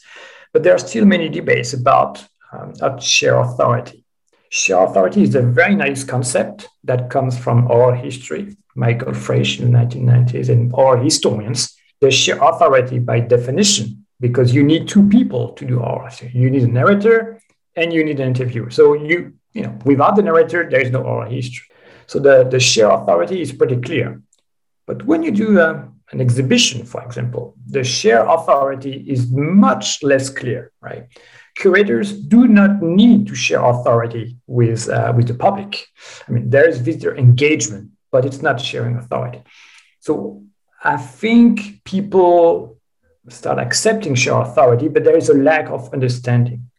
But 0.53 0.63
there 0.63 0.75
are 0.75 0.89
still 0.89 1.07
many 1.15 1.29
debates 1.39 1.73
about, 1.81 2.13
um, 2.53 2.69
share 2.99 3.39
authority. 3.47 3.99
Share 4.53 4.83
authority 4.83 5.23
is 5.23 5.37
a 5.37 5.43
very 5.43 5.77
nice 5.77 6.03
concept 6.03 6.69
that 6.83 7.09
comes 7.09 7.39
from 7.39 7.71
oral 7.71 7.95
history. 7.95 8.57
Michael 8.75 9.15
Frisch 9.15 9.61
in 9.61 9.71
the 9.71 9.79
1990s 9.79 10.49
and 10.49 10.73
oral 10.75 11.03
historians, 11.03 11.77
they 12.01 12.11
share 12.11 12.43
authority 12.43 12.99
by 12.99 13.21
definition 13.21 14.05
because 14.19 14.53
you 14.53 14.65
need 14.65 14.89
two 14.89 15.09
people 15.09 15.53
to 15.53 15.65
do 15.65 15.79
oral 15.79 16.07
history. 16.07 16.33
You 16.35 16.51
need 16.51 16.65
a 16.65 16.69
narrator 16.69 17.41
and 17.77 17.93
you 17.93 18.03
need 18.03 18.19
an 18.19 18.27
interviewer. 18.27 18.71
So 18.71 18.95
you, 18.95 19.35
you 19.53 19.63
know, 19.63 19.79
without 19.85 20.17
the 20.17 20.23
narrator, 20.23 20.69
there 20.69 20.81
is 20.81 20.91
no 20.91 21.03
oral 21.03 21.31
history. 21.31 21.67
So 22.09 22.19
the, 22.19 22.43
the 22.43 22.59
share 22.59 22.91
authority 22.91 23.41
is 23.41 23.53
pretty 23.53 23.77
clear. 23.77 24.21
But 24.85 25.05
when 25.05 25.23
you 25.23 25.31
do 25.31 25.61
uh, 25.61 25.85
an 26.11 26.21
exhibition, 26.21 26.85
for 26.85 27.05
example, 27.05 27.55
the 27.69 27.85
share 27.85 28.29
authority 28.29 29.05
is 29.07 29.31
much 29.31 30.03
less 30.03 30.29
clear, 30.29 30.73
right? 30.81 31.07
Curators 31.57 32.13
do 32.13 32.47
not 32.49 32.83
need 32.83 33.27
to 33.29 33.35
share 33.35 33.63
authority 33.65 34.37
with, 34.47 34.89
uh, 34.89 35.13
with 35.17 35.29
the 35.29 35.35
public. 35.35 35.87
I 36.29 36.33
mean, 36.33 36.51
there 36.51 36.69
is 36.69 36.79
visitor 36.79 37.17
engagement, 37.17 37.91
but 38.11 38.25
it's 38.25 38.43
not 38.43 38.61
sharing 38.61 38.97
authority. 38.97 39.43
So 40.01 40.45
I 40.83 40.97
think 40.97 41.85
people 41.85 42.79
start 43.29 43.59
accepting 43.59 44.15
share 44.15 44.41
authority, 44.41 44.89
but 44.89 45.05
there 45.05 45.17
is 45.17 45.29
a 45.29 45.35
lack 45.35 45.69
of 45.71 45.93
understanding. 45.93 46.71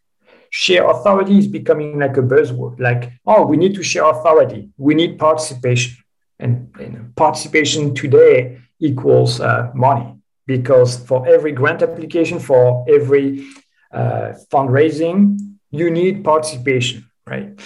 Share 0.50 0.88
authority 0.90 1.38
is 1.38 1.46
becoming 1.46 1.98
like 1.98 2.16
a 2.16 2.22
buzzword, 2.22 2.78
like, 2.80 3.12
oh, 3.26 3.46
we 3.46 3.56
need 3.56 3.74
to 3.74 3.82
share 3.82 4.04
authority, 4.04 4.70
we 4.76 4.94
need 4.94 5.18
participation 5.18 5.96
and, 6.38 6.70
and 6.78 7.14
participation 7.16 7.94
today 7.94 8.58
equals 8.80 9.40
uh, 9.40 9.70
money 9.74 10.14
because 10.46 10.98
for 11.06 11.26
every 11.26 11.52
grant 11.52 11.82
application, 11.82 12.38
for 12.38 12.84
every 12.88 13.46
uh, 13.92 14.32
fundraising, 14.50 15.38
you 15.70 15.90
need 15.90 16.24
participation, 16.24 17.10
right? 17.26 17.58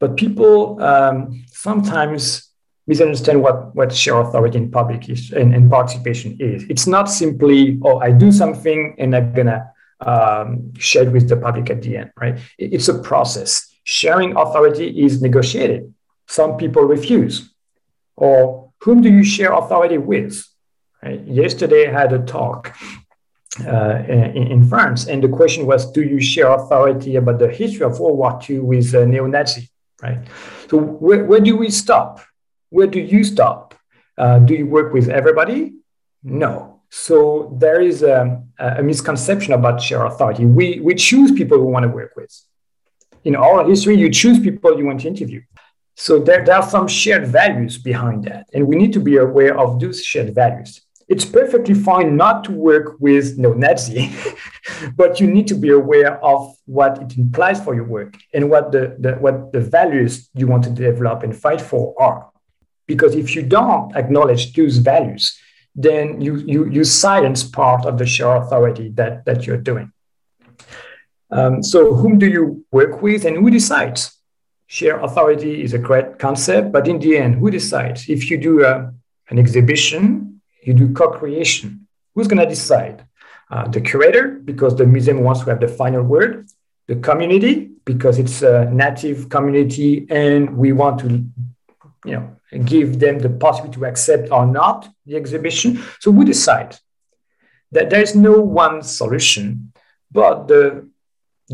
But 0.00 0.16
people 0.16 0.82
um, 0.82 1.44
sometimes 1.48 2.50
misunderstand 2.86 3.42
what, 3.42 3.74
what 3.74 3.92
share 3.92 4.20
authority 4.20 4.58
in 4.58 4.70
public 4.70 5.08
is 5.08 5.32
and, 5.32 5.54
and, 5.54 5.70
participation 5.70 6.36
is. 6.38 6.64
It's 6.68 6.86
not 6.86 7.10
simply, 7.10 7.78
oh, 7.82 7.98
I 8.00 8.10
do 8.10 8.30
something 8.30 8.94
and 8.98 9.16
I'm 9.16 9.32
gonna 9.32 9.72
um, 10.00 10.74
share 10.74 11.04
it 11.04 11.12
with 11.12 11.28
the 11.28 11.36
public 11.36 11.70
at 11.70 11.80
the 11.80 11.96
end, 11.96 12.10
right? 12.20 12.38
It's 12.58 12.88
a 12.88 12.98
process. 12.98 13.74
Sharing 13.84 14.36
authority 14.36 15.02
is 15.02 15.22
negotiated. 15.22 15.94
Some 16.26 16.58
people 16.58 16.82
refuse 16.82 17.54
or 18.16 18.72
whom 18.80 19.00
do 19.00 19.08
you 19.08 19.24
share 19.24 19.52
authority 19.52 19.98
with? 19.98 20.44
Right? 21.02 21.24
Yesterday, 21.26 21.88
I 21.88 22.00
had 22.00 22.12
a 22.12 22.20
talk 22.20 22.74
uh, 23.60 24.02
in, 24.08 24.66
France, 24.68 25.06
and 25.06 25.22
the 25.22 25.28
question 25.28 25.64
was, 25.64 25.90
do 25.92 26.02
you 26.02 26.20
share 26.20 26.48
authority 26.48 27.16
about 27.16 27.38
the 27.38 27.48
history 27.48 27.84
of 27.84 28.00
World 28.00 28.18
War 28.18 28.40
II 28.48 28.60
with 28.60 28.94
uh, 28.94 29.04
neo-Nazi? 29.04 29.70
Right. 30.02 30.18
So 30.68 30.78
where, 30.78 31.24
where 31.24 31.40
do 31.40 31.56
we 31.56 31.70
stop? 31.70 32.20
Where 32.70 32.88
do 32.88 32.98
you 32.98 33.22
stop? 33.22 33.74
Uh, 34.18 34.40
do 34.40 34.54
you 34.54 34.66
work 34.66 34.92
with 34.92 35.08
everybody? 35.08 35.74
No. 36.22 36.80
So 36.90 37.56
there 37.60 37.80
is 37.80 38.02
a, 38.02 38.42
a 38.58 38.82
misconception 38.82 39.52
about 39.52 39.80
share 39.80 40.04
authority. 40.04 40.44
We, 40.44 40.80
we 40.80 40.94
choose 40.94 41.32
people 41.32 41.58
we 41.58 41.70
want 41.72 41.84
to 41.84 41.88
work 41.88 42.14
with. 42.16 42.32
In 43.24 43.36
oral 43.36 43.68
history, 43.68 43.96
you 43.96 44.10
choose 44.10 44.38
people 44.38 44.76
you 44.78 44.86
want 44.86 45.00
to 45.00 45.08
interview. 45.08 45.42
So 45.96 46.18
there, 46.18 46.44
there 46.44 46.56
are 46.56 46.68
some 46.68 46.88
shared 46.88 47.26
values 47.28 47.78
behind 47.78 48.24
that, 48.24 48.48
and 48.52 48.66
we 48.66 48.76
need 48.76 48.92
to 48.94 49.00
be 49.00 49.16
aware 49.16 49.56
of 49.58 49.78
those 49.78 50.04
shared 50.04 50.34
values. 50.34 50.83
It's 51.08 51.24
perfectly 51.24 51.74
fine 51.74 52.16
not 52.16 52.44
to 52.44 52.52
work 52.52 52.96
with 52.98 53.38
neo-Nazi, 53.38 54.10
but 54.96 55.20
you 55.20 55.26
need 55.26 55.46
to 55.48 55.54
be 55.54 55.70
aware 55.70 56.22
of 56.24 56.56
what 56.66 57.02
it 57.02 57.18
implies 57.18 57.62
for 57.62 57.74
your 57.74 57.84
work 57.84 58.16
and 58.32 58.50
what 58.50 58.72
the, 58.72 58.96
the 58.98 59.12
what 59.14 59.52
the 59.52 59.60
values 59.60 60.30
you 60.34 60.46
want 60.46 60.64
to 60.64 60.70
develop 60.70 61.22
and 61.22 61.36
fight 61.36 61.60
for 61.60 61.94
are. 62.00 62.30
Because 62.86 63.14
if 63.14 63.34
you 63.34 63.42
don't 63.42 63.94
acknowledge 63.96 64.52
those 64.54 64.78
values, 64.78 65.38
then 65.74 66.20
you 66.20 66.36
you, 66.36 66.68
you 66.70 66.84
silence 66.84 67.42
part 67.42 67.84
of 67.84 67.98
the 67.98 68.06
shared 68.06 68.42
authority 68.42 68.88
that, 68.94 69.24
that 69.26 69.46
you're 69.46 69.64
doing. 69.70 69.92
Um, 71.30 71.62
so 71.62 71.94
whom 71.94 72.18
do 72.18 72.26
you 72.26 72.64
work 72.70 73.02
with 73.02 73.24
and 73.24 73.36
who 73.36 73.50
decides? 73.50 74.14
share 74.66 74.98
authority 75.00 75.62
is 75.62 75.72
a 75.72 75.78
great 75.78 76.18
concept, 76.18 76.72
but 76.72 76.88
in 76.88 76.98
the 76.98 77.16
end, 77.16 77.36
who 77.36 77.50
decides? 77.50 78.08
If 78.08 78.30
you 78.30 78.36
do 78.38 78.64
a, 78.64 78.92
an 79.28 79.38
exhibition, 79.38 80.33
you 80.66 80.74
do 80.74 80.92
co 80.92 81.10
creation, 81.10 81.86
who's 82.14 82.28
going 82.28 82.40
to 82.40 82.46
decide? 82.46 83.06
Uh, 83.50 83.68
the 83.68 83.80
curator, 83.80 84.28
because 84.28 84.74
the 84.76 84.86
museum 84.86 85.22
wants 85.22 85.40
to 85.40 85.50
have 85.50 85.60
the 85.60 85.68
final 85.68 86.02
word, 86.02 86.48
the 86.88 86.96
community, 86.96 87.70
because 87.84 88.18
it's 88.18 88.42
a 88.42 88.64
native 88.70 89.28
community 89.28 90.06
and 90.10 90.56
we 90.56 90.72
want 90.72 90.98
to 91.00 91.08
you 92.04 92.12
know, 92.12 92.36
give 92.64 92.98
them 92.98 93.18
the 93.18 93.28
possibility 93.28 93.78
to 93.78 93.86
accept 93.86 94.30
or 94.30 94.46
not 94.46 94.88
the 95.06 95.16
exhibition. 95.16 95.82
So 96.00 96.10
we 96.10 96.24
decide 96.24 96.76
that 97.72 97.90
there 97.90 98.00
is 98.00 98.14
no 98.14 98.40
one 98.40 98.82
solution, 98.82 99.72
but 100.10 100.48
the 100.48 100.88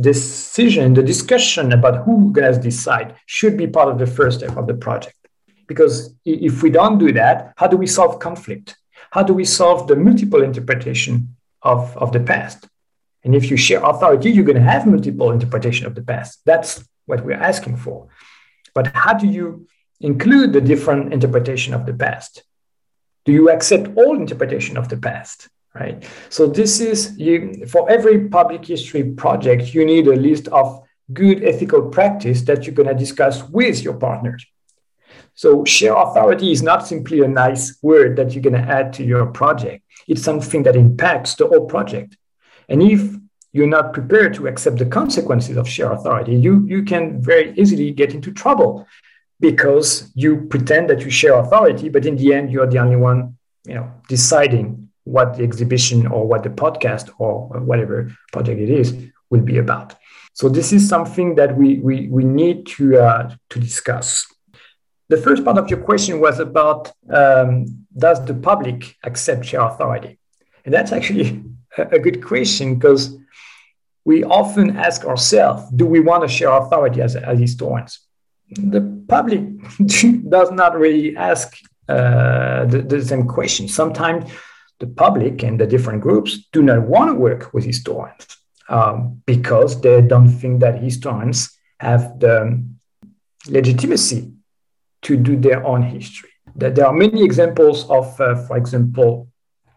decision, 0.00 0.94
the 0.94 1.02
discussion 1.02 1.72
about 1.72 2.04
who 2.04 2.32
gonna 2.32 2.58
decide 2.60 3.16
should 3.26 3.56
be 3.56 3.66
part 3.66 3.88
of 3.88 3.98
the 3.98 4.06
first 4.06 4.40
step 4.40 4.56
of 4.56 4.66
the 4.66 4.74
project. 4.74 5.16
Because 5.66 6.14
if 6.24 6.62
we 6.62 6.70
don't 6.70 6.98
do 6.98 7.12
that, 7.12 7.52
how 7.56 7.66
do 7.66 7.76
we 7.76 7.86
solve 7.86 8.18
conflict? 8.18 8.76
How 9.10 9.22
do 9.22 9.34
we 9.34 9.44
solve 9.44 9.88
the 9.88 9.96
multiple 9.96 10.42
interpretation 10.42 11.36
of, 11.62 11.96
of 11.96 12.12
the 12.12 12.20
past? 12.20 12.68
And 13.24 13.34
if 13.34 13.50
you 13.50 13.56
share 13.56 13.84
authority, 13.84 14.30
you're 14.30 14.44
going 14.44 14.56
to 14.56 14.62
have 14.62 14.86
multiple 14.86 15.30
interpretation 15.30 15.86
of 15.86 15.94
the 15.94 16.02
past. 16.02 16.40
That's 16.46 16.84
what 17.06 17.24
we're 17.24 17.34
asking 17.34 17.76
for. 17.76 18.08
But 18.74 18.88
how 18.94 19.14
do 19.14 19.26
you 19.26 19.66
include 20.00 20.52
the 20.52 20.60
different 20.60 21.12
interpretation 21.12 21.74
of 21.74 21.86
the 21.86 21.92
past? 21.92 22.44
Do 23.24 23.32
you 23.32 23.50
accept 23.50 23.96
all 23.96 24.16
interpretation 24.16 24.76
of 24.76 24.88
the 24.88 24.96
past? 24.96 25.48
Right. 25.74 26.04
So 26.30 26.48
this 26.48 26.80
is 26.80 27.16
you 27.16 27.64
for 27.66 27.88
every 27.88 28.28
public 28.28 28.64
history 28.64 29.04
project, 29.04 29.72
you 29.72 29.84
need 29.84 30.08
a 30.08 30.16
list 30.16 30.48
of 30.48 30.82
good 31.12 31.44
ethical 31.44 31.82
practice 31.82 32.42
that 32.42 32.64
you're 32.64 32.74
going 32.74 32.88
to 32.88 32.94
discuss 32.94 33.48
with 33.48 33.82
your 33.84 33.94
partners. 33.94 34.44
So 35.40 35.64
share 35.64 35.94
authority 35.94 36.52
is 36.52 36.62
not 36.62 36.86
simply 36.86 37.22
a 37.22 37.26
nice 37.26 37.78
word 37.80 38.16
that 38.16 38.34
you're 38.34 38.42
going 38.42 38.62
to 38.62 38.70
add 38.78 38.92
to 38.92 39.02
your 39.02 39.24
project. 39.24 39.82
It's 40.06 40.22
something 40.22 40.64
that 40.64 40.76
impacts 40.76 41.34
the 41.34 41.46
whole 41.46 41.64
project. 41.64 42.18
And 42.68 42.82
if 42.82 43.00
you're 43.54 43.66
not 43.66 43.94
prepared 43.94 44.34
to 44.34 44.48
accept 44.48 44.76
the 44.76 44.84
consequences 44.84 45.56
of 45.56 45.66
share 45.66 45.92
authority, 45.92 46.34
you, 46.34 46.66
you 46.66 46.82
can 46.82 47.22
very 47.22 47.54
easily 47.56 47.90
get 47.90 48.12
into 48.12 48.32
trouble 48.32 48.86
because 49.40 50.12
you 50.14 50.42
pretend 50.42 50.90
that 50.90 51.00
you 51.00 51.10
share 51.10 51.38
authority, 51.38 51.88
but 51.88 52.04
in 52.04 52.16
the 52.16 52.34
end, 52.34 52.52
you're 52.52 52.66
the 52.66 52.78
only 52.78 52.96
one, 52.96 53.38
you 53.64 53.76
know, 53.76 53.90
deciding 54.10 54.90
what 55.04 55.38
the 55.38 55.42
exhibition 55.42 56.06
or 56.06 56.26
what 56.26 56.42
the 56.42 56.50
podcast 56.50 57.08
or 57.18 57.46
whatever 57.60 58.14
project 58.30 58.60
it 58.60 58.68
is 58.68 58.94
will 59.30 59.40
be 59.40 59.56
about. 59.56 59.94
So 60.34 60.50
this 60.50 60.70
is 60.74 60.86
something 60.86 61.36
that 61.36 61.56
we 61.56 61.78
we, 61.78 62.08
we 62.08 62.24
need 62.24 62.66
to 62.76 62.98
uh, 62.98 63.34
to 63.48 63.58
discuss. 63.58 64.26
The 65.10 65.16
first 65.16 65.44
part 65.44 65.58
of 65.58 65.68
your 65.68 65.80
question 65.80 66.20
was 66.20 66.38
about 66.38 66.92
um, 67.12 67.84
does 67.98 68.24
the 68.24 68.34
public 68.34 68.96
accept 69.02 69.44
share 69.44 69.62
authority, 69.62 70.20
and 70.64 70.72
that's 70.72 70.92
actually 70.92 71.42
a, 71.76 71.98
good 71.98 72.24
question 72.24 72.76
because 72.76 73.18
we 74.04 74.22
often 74.22 74.76
ask 74.76 75.04
ourselves, 75.04 75.68
do 75.74 75.84
we 75.84 75.98
want 75.98 76.22
to 76.22 76.28
share 76.28 76.52
authority 76.52 77.02
as, 77.02 77.16
as 77.16 77.40
historians? 77.40 77.98
The 78.50 78.82
public 79.08 79.42
does 80.36 80.52
not 80.52 80.78
really 80.78 81.16
ask 81.16 81.58
uh, 81.88 82.66
the, 82.66 82.78
the, 82.82 83.04
same 83.04 83.26
question. 83.26 83.66
Sometimes 83.66 84.30
the 84.78 84.86
public 84.86 85.42
and 85.42 85.58
the 85.58 85.66
different 85.66 86.02
groups 86.02 86.46
do 86.52 86.62
not 86.62 86.82
want 86.82 87.10
to 87.10 87.14
work 87.14 87.52
with 87.52 87.64
historians 87.64 88.28
um, 88.68 89.20
because 89.26 89.80
they 89.80 90.02
don't 90.02 90.28
think 90.28 90.60
that 90.60 90.80
historians 90.80 91.50
have 91.80 92.20
the 92.20 92.64
legitimacy 93.48 94.34
to 95.02 95.16
do 95.16 95.36
their 95.36 95.64
own 95.64 95.82
history. 95.82 96.30
That 96.56 96.74
there 96.74 96.86
are 96.86 96.92
many 96.92 97.24
examples 97.24 97.88
of, 97.88 98.20
uh, 98.20 98.34
for 98.46 98.56
example, 98.56 99.28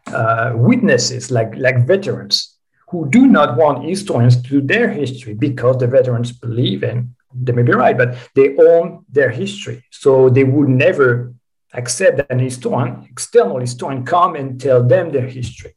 uh, 0.07 0.51
witnesses 0.55 1.31
like, 1.31 1.55
like 1.55 1.87
veterans 1.87 2.57
who 2.89 3.09
do 3.09 3.25
not 3.27 3.57
want 3.57 3.83
historians 3.83 4.41
to 4.41 4.49
do 4.49 4.61
their 4.61 4.89
history 4.89 5.33
because 5.33 5.77
the 5.77 5.87
veterans 5.87 6.31
believe, 6.31 6.83
and 6.83 7.15
they 7.33 7.51
may 7.51 7.63
be 7.63 7.71
right, 7.71 7.97
but 7.97 8.15
they 8.35 8.55
own 8.57 9.05
their 9.09 9.31
history. 9.31 9.83
So 9.89 10.29
they 10.29 10.43
would 10.43 10.69
never 10.69 11.33
accept 11.73 12.31
an 12.31 12.39
historian, 12.39 13.07
external 13.09 13.59
historian, 13.59 14.05
come 14.05 14.35
and 14.35 14.59
tell 14.61 14.83
them 14.83 15.11
their 15.11 15.27
history. 15.27 15.75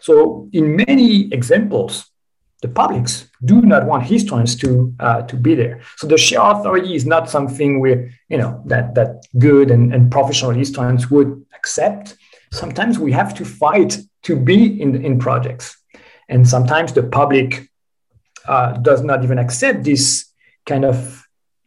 So 0.00 0.48
in 0.52 0.76
many 0.76 1.32
examples, 1.32 2.06
the 2.62 2.68
publics 2.68 3.30
do 3.44 3.60
not 3.62 3.86
want 3.86 4.02
historians 4.04 4.56
to 4.56 4.92
uh, 4.98 5.22
to 5.22 5.36
be 5.36 5.54
there. 5.54 5.80
So 5.96 6.06
the 6.06 6.18
share 6.18 6.42
authority 6.42 6.94
is 6.94 7.06
not 7.06 7.30
something 7.30 7.80
where 7.80 8.10
you 8.28 8.38
know 8.38 8.62
that 8.66 8.94
that 8.94 9.26
good 9.38 9.70
and, 9.70 9.94
and 9.94 10.10
professional 10.10 10.50
historians 10.50 11.10
would 11.10 11.44
accept. 11.54 12.16
Sometimes 12.52 12.98
we 12.98 13.12
have 13.12 13.34
to 13.34 13.44
fight 13.44 13.98
to 14.24 14.36
be 14.36 14.80
in 14.80 15.04
in 15.04 15.18
projects. 15.18 15.76
And 16.28 16.46
sometimes 16.46 16.92
the 16.92 17.04
public 17.04 17.70
uh, 18.46 18.72
does 18.72 19.02
not 19.02 19.24
even 19.24 19.38
accept 19.38 19.84
this 19.84 20.26
kind 20.66 20.84
of 20.84 21.26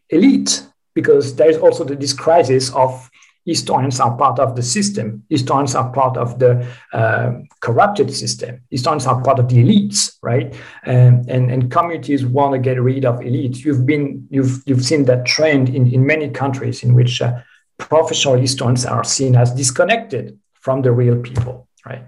elite 0.10 0.68
because 0.94 1.36
there 1.36 1.50
is 1.50 1.58
also 1.58 1.84
this 1.84 2.14
crisis 2.14 2.72
of 2.74 3.10
historians 3.46 4.00
are 4.00 4.16
part 4.18 4.40
of 4.40 4.56
the 4.56 4.62
system. 4.62 5.24
Historians 5.30 5.76
are 5.76 5.92
part 5.92 6.18
of 6.18 6.40
the 6.40 6.66
uh, 6.94 7.34
corrupted 7.60 8.14
system. 8.14 8.62
Historians 8.70 9.08
are 9.08 9.22
part 9.22 9.40
of 9.40 9.50
the 9.50 9.58
elites, 9.64 10.18
right? 10.22 10.54
And, 10.84 11.30
and, 11.30 11.52
and 11.52 11.72
communities 11.72 12.26
want 12.26 12.54
to 12.54 12.60
get 12.60 12.82
rid 12.82 13.06
of 13.06 13.20
elites. 13.20 13.64
You've 13.64 13.86
been 13.86 14.28
you've 14.30 14.62
you've 14.66 14.86
seen 14.86 15.06
that 15.06 15.26
trend 15.26 15.70
in, 15.70 15.92
in 15.92 16.06
many 16.06 16.30
countries 16.30 16.84
in 16.84 16.94
which 16.94 17.22
uh, 17.22 17.40
professional 17.78 18.38
historians 18.38 18.86
are 18.86 19.04
seen 19.04 19.36
as 19.36 19.52
disconnected 19.54 20.38
from 20.54 20.82
the 20.84 20.92
real 20.92 21.20
people, 21.20 21.68
right? 21.86 22.04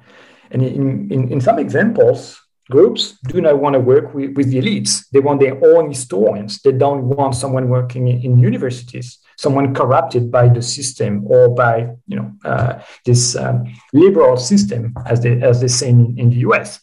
And 0.52 0.62
in, 0.62 1.12
in, 1.12 1.32
in 1.32 1.42
some 1.42 1.58
examples, 1.58 2.40
groups 2.70 3.18
do 3.28 3.42
not 3.42 3.60
want 3.60 3.74
to 3.74 3.80
work 3.80 4.14
with, 4.14 4.36
with 4.38 4.52
the 4.52 4.60
elites. 4.60 5.06
They 5.12 5.20
want 5.20 5.40
their 5.40 5.58
own 5.66 5.90
historians. 5.90 6.62
They 6.62 6.72
don't 6.72 7.06
want 7.06 7.36
someone 7.36 7.70
working 7.70 8.08
in, 8.08 8.22
in 8.22 8.40
universities, 8.40 9.18
someone 9.38 9.74
corrupted 9.74 10.32
by 10.32 10.48
the 10.48 10.62
system 10.62 11.26
or 11.28 11.50
by 11.50 11.90
you 12.08 12.16
know 12.18 12.32
uh, 12.46 12.82
this 13.06 13.36
um, 13.36 13.66
liberal 13.94 14.38
system, 14.38 14.94
as 15.06 15.22
they 15.22 15.42
as 15.42 15.62
they 15.62 15.68
say 15.68 15.90
in, 15.90 16.18
in 16.18 16.30
the 16.30 16.38
US. 16.48 16.80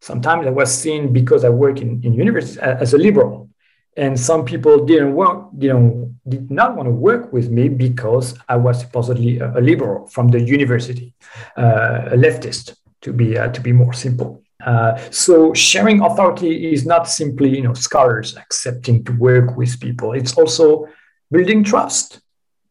Sometimes 0.00 0.46
I 0.46 0.50
was 0.50 0.72
seen 0.72 1.12
because 1.12 1.44
I 1.44 1.48
work 1.48 1.80
in, 1.80 2.00
in 2.04 2.12
universities 2.14 2.58
as 2.58 2.94
a 2.94 2.98
liberal, 2.98 3.50
and 3.96 4.18
some 4.18 4.44
people 4.44 4.86
didn't 4.86 5.14
work, 5.14 5.48
you 5.58 5.72
know, 5.72 6.14
did 6.28 6.50
not 6.50 6.76
want 6.76 6.86
to 6.86 6.92
work 6.92 7.32
with 7.32 7.50
me 7.50 7.68
because 7.68 8.38
I 8.48 8.56
was 8.56 8.80
supposedly 8.80 9.38
a, 9.38 9.58
a 9.58 9.60
liberal 9.60 10.06
from 10.06 10.28
the 10.28 10.40
university, 10.40 11.14
uh, 11.56 12.10
a 12.12 12.16
leftist, 12.16 12.76
to 13.02 13.12
be 13.12 13.36
uh, 13.36 13.48
to 13.48 13.60
be 13.60 13.72
more 13.72 13.92
simple. 13.92 14.42
Uh, 14.64 14.98
so 15.10 15.54
sharing 15.54 16.00
authority 16.00 16.72
is 16.72 16.84
not 16.84 17.08
simply 17.08 17.48
you 17.56 17.62
know 17.62 17.74
scholars 17.74 18.36
accepting 18.36 19.04
to 19.04 19.12
work 19.12 19.56
with 19.56 19.78
people 19.78 20.12
it's 20.12 20.32
also 20.36 20.84
building 21.30 21.62
trust 21.62 22.20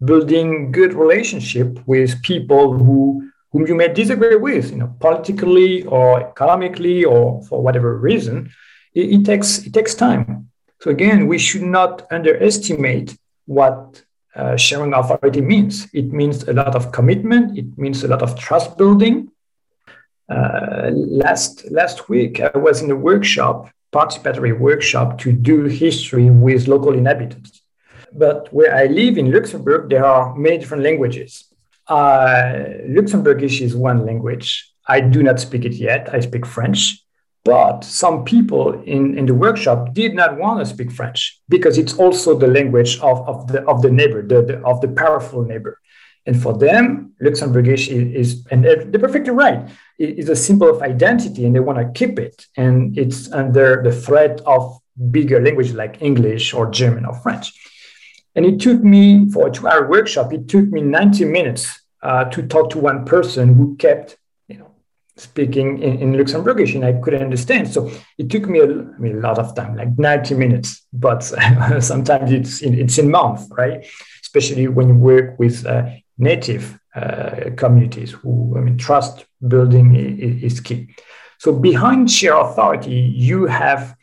building 0.03 0.71
good 0.71 0.93
relationship 0.93 1.79
with 1.87 2.21
people 2.21 2.73
who 2.73 3.29
whom 3.51 3.65
you 3.65 3.75
may 3.75 3.87
disagree 3.87 4.35
with 4.35 4.71
you 4.71 4.77
know 4.77 4.93
politically 4.99 5.83
or 5.85 6.29
economically 6.29 7.03
or 7.03 7.41
for 7.43 7.61
whatever 7.61 7.97
reason 7.97 8.49
it, 8.93 9.11
it 9.15 9.25
takes 9.25 9.65
it 9.65 9.73
takes 9.73 9.95
time. 9.95 10.49
So 10.81 10.91
again 10.91 11.27
we 11.27 11.37
should 11.39 11.63
not 11.63 12.05
underestimate 12.11 13.17
what 13.45 14.03
uh, 14.35 14.55
sharing 14.55 14.93
authority 14.93 15.41
means. 15.41 15.87
It 15.93 16.13
means 16.13 16.47
a 16.47 16.53
lot 16.53 16.75
of 16.75 16.91
commitment. 16.91 17.57
It 17.57 17.75
means 17.77 18.03
a 18.03 18.07
lot 18.07 18.21
of 18.21 18.37
trust 18.37 18.77
building. 18.77 19.31
Uh, 20.29 20.91
last 20.91 21.71
last 21.71 22.09
week, 22.09 22.39
I 22.39 22.55
was 22.57 22.81
in 22.81 22.91
a 22.91 22.95
workshop, 22.95 23.71
participatory 23.91 24.57
workshop, 24.57 25.17
to 25.19 25.31
do 25.31 25.63
history 25.63 26.29
with 26.29 26.67
local 26.67 26.93
inhabitants. 26.93 27.61
But 28.17 28.51
where 28.51 28.75
I 28.75 28.85
live 28.85 29.17
in 29.17 29.31
Luxembourg, 29.31 29.89
there 29.89 30.03
are 30.03 30.35
many 30.35 30.57
different 30.57 30.83
languages. 30.83 31.45
Uh, 31.87 32.63
Luxembourgish 32.89 33.61
is 33.61 33.75
one 33.75 34.05
language. 34.05 34.73
I 34.87 35.01
do 35.01 35.21
not 35.21 35.39
speak 35.39 35.65
it 35.65 35.73
yet. 35.73 36.13
I 36.13 36.19
speak 36.21 36.45
French. 36.45 37.03
But 37.45 37.85
some 37.85 38.25
people 38.25 38.81
in, 38.83 39.17
in 39.17 39.25
the 39.25 39.33
workshop 39.33 39.93
did 39.93 40.13
not 40.13 40.37
want 40.37 40.59
to 40.59 40.65
speak 40.65 40.91
French 40.91 41.39
because 41.47 41.77
it's 41.77 41.93
also 41.93 42.37
the 42.37 42.47
language 42.47 42.99
of, 42.99 43.25
of, 43.25 43.47
the, 43.47 43.65
of 43.65 43.81
the 43.81 43.89
neighbor, 43.89 44.21
the, 44.21 44.41
the, 44.41 44.61
of 44.65 44.81
the 44.81 44.89
powerful 44.89 45.43
neighbor. 45.43 45.79
And 46.25 46.41
for 46.41 46.57
them, 46.57 47.13
Luxembourgish 47.21 47.87
is, 47.87 48.31
is 48.31 48.47
and 48.51 48.65
they're 48.65 48.99
perfectly 48.99 49.31
right, 49.31 49.69
is 49.97 50.27
a 50.27 50.35
symbol 50.35 50.69
of 50.69 50.81
identity 50.81 51.45
and 51.45 51.55
they 51.55 51.61
want 51.61 51.77
to 51.77 51.87
keep 51.97 52.19
it. 52.19 52.45
And 52.57 52.97
it's 52.97 53.31
under 53.31 53.81
the 53.81 53.93
threat 53.93 54.41
of 54.45 54.77
bigger 55.09 55.41
languages 55.41 55.73
like 55.73 56.01
English 56.01 56.53
or 56.53 56.69
German 56.69 57.05
or 57.05 57.15
French. 57.15 57.53
And 58.37 58.45
it 58.45 58.61
took 58.61 58.83
me, 58.83 59.27
for 59.31 59.47
a 59.47 59.51
two 59.51 59.67
hour 59.67 59.89
workshop, 59.89 60.31
it 60.31 60.47
took 60.47 60.67
me 60.67 60.81
90 60.81 61.25
minutes 61.25 61.81
uh, 62.03 62.25
to 62.25 62.43
talk 62.43 62.69
to 62.69 62.77
one 62.77 63.03
person 63.03 63.55
who 63.55 63.75
kept 63.77 64.15
you 64.47 64.59
know, 64.59 64.69
speaking 65.15 65.81
in, 65.81 65.97
in 65.97 66.13
Luxembourgish 66.13 66.75
and 66.75 66.85
I 66.85 66.93
couldn't 66.93 67.23
understand. 67.23 67.67
So 67.67 67.89
it 68.19 68.29
took 68.29 68.47
me 68.47 68.59
a, 68.59 68.65
I 68.65 68.97
mean, 68.99 69.17
a 69.17 69.21
lot 69.21 69.39
of 69.39 69.55
time, 69.55 69.75
like 69.75 69.97
90 69.97 70.35
minutes, 70.35 70.85
but 70.93 71.23
sometimes 71.79 72.31
it's 72.31 72.61
in, 72.61 72.79
it's 72.79 72.99
in 72.99 73.09
months, 73.09 73.47
right? 73.57 73.83
Especially 74.21 74.67
when 74.67 74.89
you 74.89 74.95
work 74.95 75.39
with 75.39 75.65
uh, 75.65 75.89
native 76.19 76.79
uh, 76.93 77.49
communities 77.55 78.11
who, 78.11 78.55
I 78.55 78.61
mean, 78.61 78.77
trust 78.77 79.25
building 79.47 79.95
is, 79.95 80.43
is, 80.43 80.59
key. 80.59 80.89
So 81.39 81.53
behind 81.53 82.11
share 82.11 82.37
authority, 82.37 83.13
you 83.15 83.47
have 83.47 83.95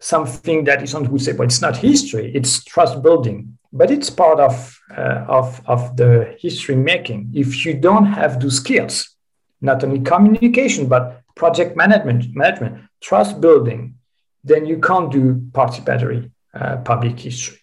something 0.00 0.64
that 0.64 0.82
is, 0.82 0.94
would 0.94 1.22
say, 1.22 1.32
but 1.32 1.44
it's 1.44 1.60
not 1.60 1.76
history, 1.76 2.32
it's 2.34 2.64
trust 2.64 3.02
building, 3.02 3.58
but 3.72 3.90
it's 3.90 4.10
part 4.10 4.40
of, 4.40 4.78
uh, 4.96 5.24
of, 5.28 5.60
of 5.66 5.96
the 5.96 6.34
history 6.40 6.74
making. 6.74 7.30
If 7.34 7.64
you 7.64 7.74
don't 7.74 8.06
have 8.06 8.40
those 8.40 8.56
skills, 8.56 9.14
not 9.60 9.84
only 9.84 10.00
communication, 10.00 10.88
but 10.88 11.22
project 11.36 11.76
management, 11.76 12.34
management, 12.34 12.82
trust 13.00 13.40
building, 13.40 13.94
then 14.42 14.64
you 14.64 14.78
can't 14.80 15.12
do 15.12 15.34
participatory 15.52 16.30
uh, 16.54 16.78
public 16.78 17.20
history. 17.20 17.58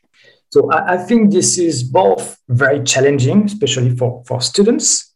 So 0.49 0.71
I, 0.71 0.93
I, 0.93 0.97
think 0.97 1.31
this 1.31 1.57
is 1.57 1.83
both 1.83 2.37
very 2.47 2.83
challenging, 2.83 3.45
especially 3.45 3.95
for, 3.95 4.23
for 4.25 4.39
students, 4.41 5.13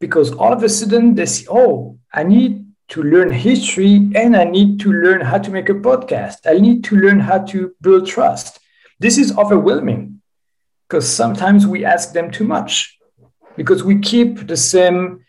because 0.00 0.32
all 0.32 0.52
of 0.52 0.62
a 0.62 0.68
sudden 0.68 1.14
they 1.14 1.26
see, 1.26 1.46
oh, 1.50 1.98
I 2.12 2.22
need 2.22 2.61
to 2.92 3.02
learn 3.02 3.32
history 3.32 4.10
and 4.14 4.36
I 4.36 4.44
need 4.44 4.80
to 4.80 4.92
learn 4.92 5.22
how 5.22 5.38
to 5.38 5.50
make 5.50 5.70
a 5.70 5.74
podcast. 5.74 6.38
I 6.44 6.58
need 6.58 6.84
to 6.84 6.96
learn 6.96 7.20
how 7.20 7.38
to 7.52 7.74
build 7.80 8.06
trust. 8.06 8.60
This 9.00 9.16
is 9.16 9.36
overwhelming 9.38 10.20
because 10.88 11.08
sometimes 11.08 11.66
we 11.66 11.86
ask 11.86 12.12
them 12.12 12.30
too 12.30 12.44
much 12.44 12.98
because 13.56 13.82
we 13.82 13.98
keep 13.98 14.46
the 14.46 14.56
same 14.56 15.24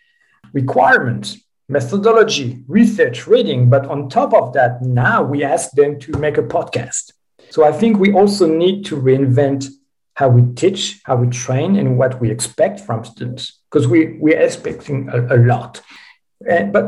requirements 0.51 1.37
methodology, 1.69 2.63
research, 2.67 3.25
reading. 3.25 3.69
But 3.69 3.85
on 3.87 4.09
top 4.09 4.33
of 4.33 4.53
that, 4.53 4.81
now 4.81 5.23
we 5.23 5.43
ask 5.43 5.71
them 5.71 5.99
to 6.01 6.17
make 6.17 6.37
a 6.37 6.43
podcast. 6.43 7.13
So 7.49 7.63
I 7.63 7.71
think 7.71 7.97
we 7.97 8.13
also 8.13 8.45
need 8.45 8.85
to 8.87 8.97
reinvent 8.97 9.67
how 10.15 10.27
we 10.27 10.53
teach, 10.53 10.99
how 11.05 11.15
we 11.15 11.27
train, 11.29 11.77
and 11.77 11.97
what 11.97 12.19
we 12.19 12.29
expect 12.29 12.81
from 12.81 13.03
students 13.05 13.61
because 13.71 13.87
we, 13.87 14.17
we 14.19 14.35
are 14.35 14.41
expecting 14.41 15.09
a, 15.09 15.35
a 15.35 15.37
lot. 15.37 15.81
And, 16.47 16.71
but 16.73 16.85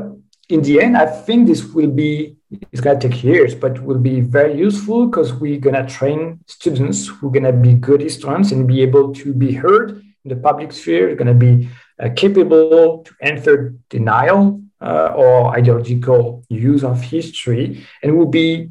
in 0.49 0.62
the 0.62 0.81
end, 0.81 0.95
I 0.95 1.05
think 1.05 1.47
this 1.47 1.63
will 1.63 1.89
be, 1.89 2.36
it's 2.71 2.81
going 2.81 2.99
to 2.99 3.10
take 3.10 3.23
years, 3.23 3.55
but 3.55 3.81
will 3.81 3.99
be 3.99 4.21
very 4.21 4.58
useful 4.58 5.08
because 5.08 5.34
we're 5.34 5.60
going 5.60 5.75
to 5.75 5.91
train 5.91 6.39
students 6.45 7.08
who 7.08 7.27
are 7.27 7.31
going 7.31 7.43
to 7.43 7.53
be 7.53 7.73
good 7.73 8.01
historians 8.01 8.51
and 8.51 8.67
be 8.67 8.81
able 8.81 9.13
to 9.13 9.34
be 9.34 9.53
heard 9.53 10.03
in 10.23 10.29
the 10.29 10.36
public 10.36 10.71
sphere, 10.71 11.15
going 11.15 11.27
to 11.27 11.34
be 11.34 11.69
uh, 11.99 12.10
capable 12.15 13.03
to 13.03 13.13
answer 13.21 13.73
denial 13.89 14.62
uh, 14.81 15.13
or 15.15 15.55
ideological 15.55 16.43
use 16.49 16.84
of 16.84 17.01
history, 17.01 17.84
and 18.03 18.17
will 18.17 18.27
be 18.27 18.69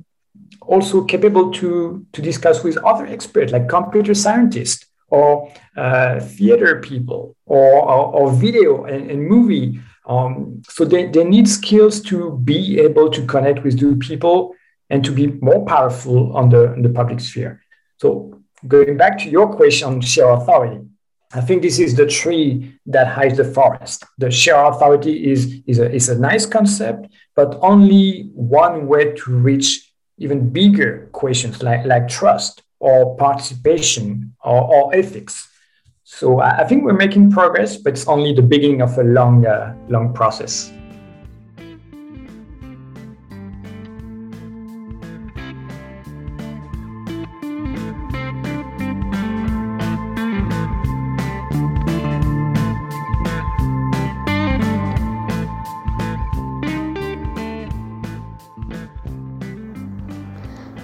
also 0.61 1.03
capable 1.05 1.51
to, 1.53 2.07
to 2.13 2.23
discuss 2.23 2.63
with 2.63 2.77
other 2.79 3.07
experts 3.07 3.53
like 3.53 3.69
computer 3.69 4.15
scientists 4.15 4.87
or 5.09 5.53
uh, 5.77 6.21
theater 6.21 6.81
people 6.81 7.37
or, 7.47 7.83
or, 7.83 8.15
or 8.15 8.33
video 8.33 8.85
and, 8.85 9.11
and 9.11 9.27
movie. 9.27 9.81
Um, 10.07 10.63
so 10.69 10.85
they, 10.85 11.07
they 11.07 11.25
need 11.25 11.49
skills 11.49 12.01
to 12.03 12.39
be 12.45 12.79
able 12.81 13.11
to 13.11 13.25
connect 13.27 13.65
with 13.65 13.81
new 13.81 13.97
people 13.97 14.55
and 14.91 15.05
to 15.05 15.13
be 15.13 15.27
more 15.27 15.65
powerful 15.65 16.37
on 16.37 16.51
the, 16.51 16.75
the 16.81 16.91
public 16.91 17.21
sphere. 17.21 17.63
So 17.99 18.43
going 18.69 18.97
back 18.97 19.19
to 19.19 19.31
your 19.31 19.55
question 19.55 19.89
on 19.89 20.01
shared 20.01 20.39
authority, 20.39 20.81
I 21.33 21.41
think 21.41 21.63
this 21.63 21.79
is 21.79 21.97
the 21.97 22.07
tree 22.07 22.79
that 22.87 23.09
hides 23.09 23.39
the 23.39 23.45
forest. 23.45 24.05
The 24.19 24.31
shared 24.31 24.75
authority 24.75 25.33
is, 25.33 25.63
is, 25.67 25.79
a, 25.79 25.91
is 25.93 26.09
a 26.09 26.19
nice 26.19 26.47
concept, 26.47 27.09
but 27.35 27.59
only 27.61 28.31
one 28.35 28.87
way 28.87 29.15
to 29.15 29.31
reach 29.33 29.93
even 30.19 30.51
bigger 30.51 31.09
questions 31.13 31.63
like, 31.63 31.85
like 31.87 32.09
trust 32.09 32.63
or 32.79 33.17
participation 33.17 34.35
or, 34.45 34.63
or 34.63 34.95
ethics. 34.95 35.49
So 36.07 36.39
I, 36.39 36.65
think 36.65 36.85
we're 36.85 36.93
making 36.93 37.31
progress, 37.31 37.79
but 37.79 37.95
it's 37.95 38.07
only 38.07 38.35
the 38.35 38.43
beginning 38.43 38.83
of 38.83 38.99
a 38.99 39.03
long, 39.03 39.47
uh, 39.47 39.75
long 39.89 40.13
process. 40.13 40.71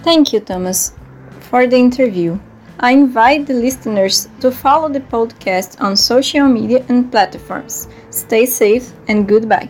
Thank 0.03 0.33
you, 0.33 0.41
Thomas, 0.41 0.95
for 1.41 1.67
the 1.67 1.77
interview. 1.77 2.41
I 2.83 2.93
invite 2.93 3.47
the 3.47 3.53
listeners 3.53 4.27
to 4.41 4.51
follow 4.51 4.89
the 4.89 5.01
podcast 5.01 5.79
on 5.83 5.97
social 5.97 6.49
media 6.49 6.83
and 6.89 7.11
platforms. 7.13 7.87
Stay 8.09 8.47
safe 8.47 8.93
and 9.07 9.29
goodbye. 9.29 9.69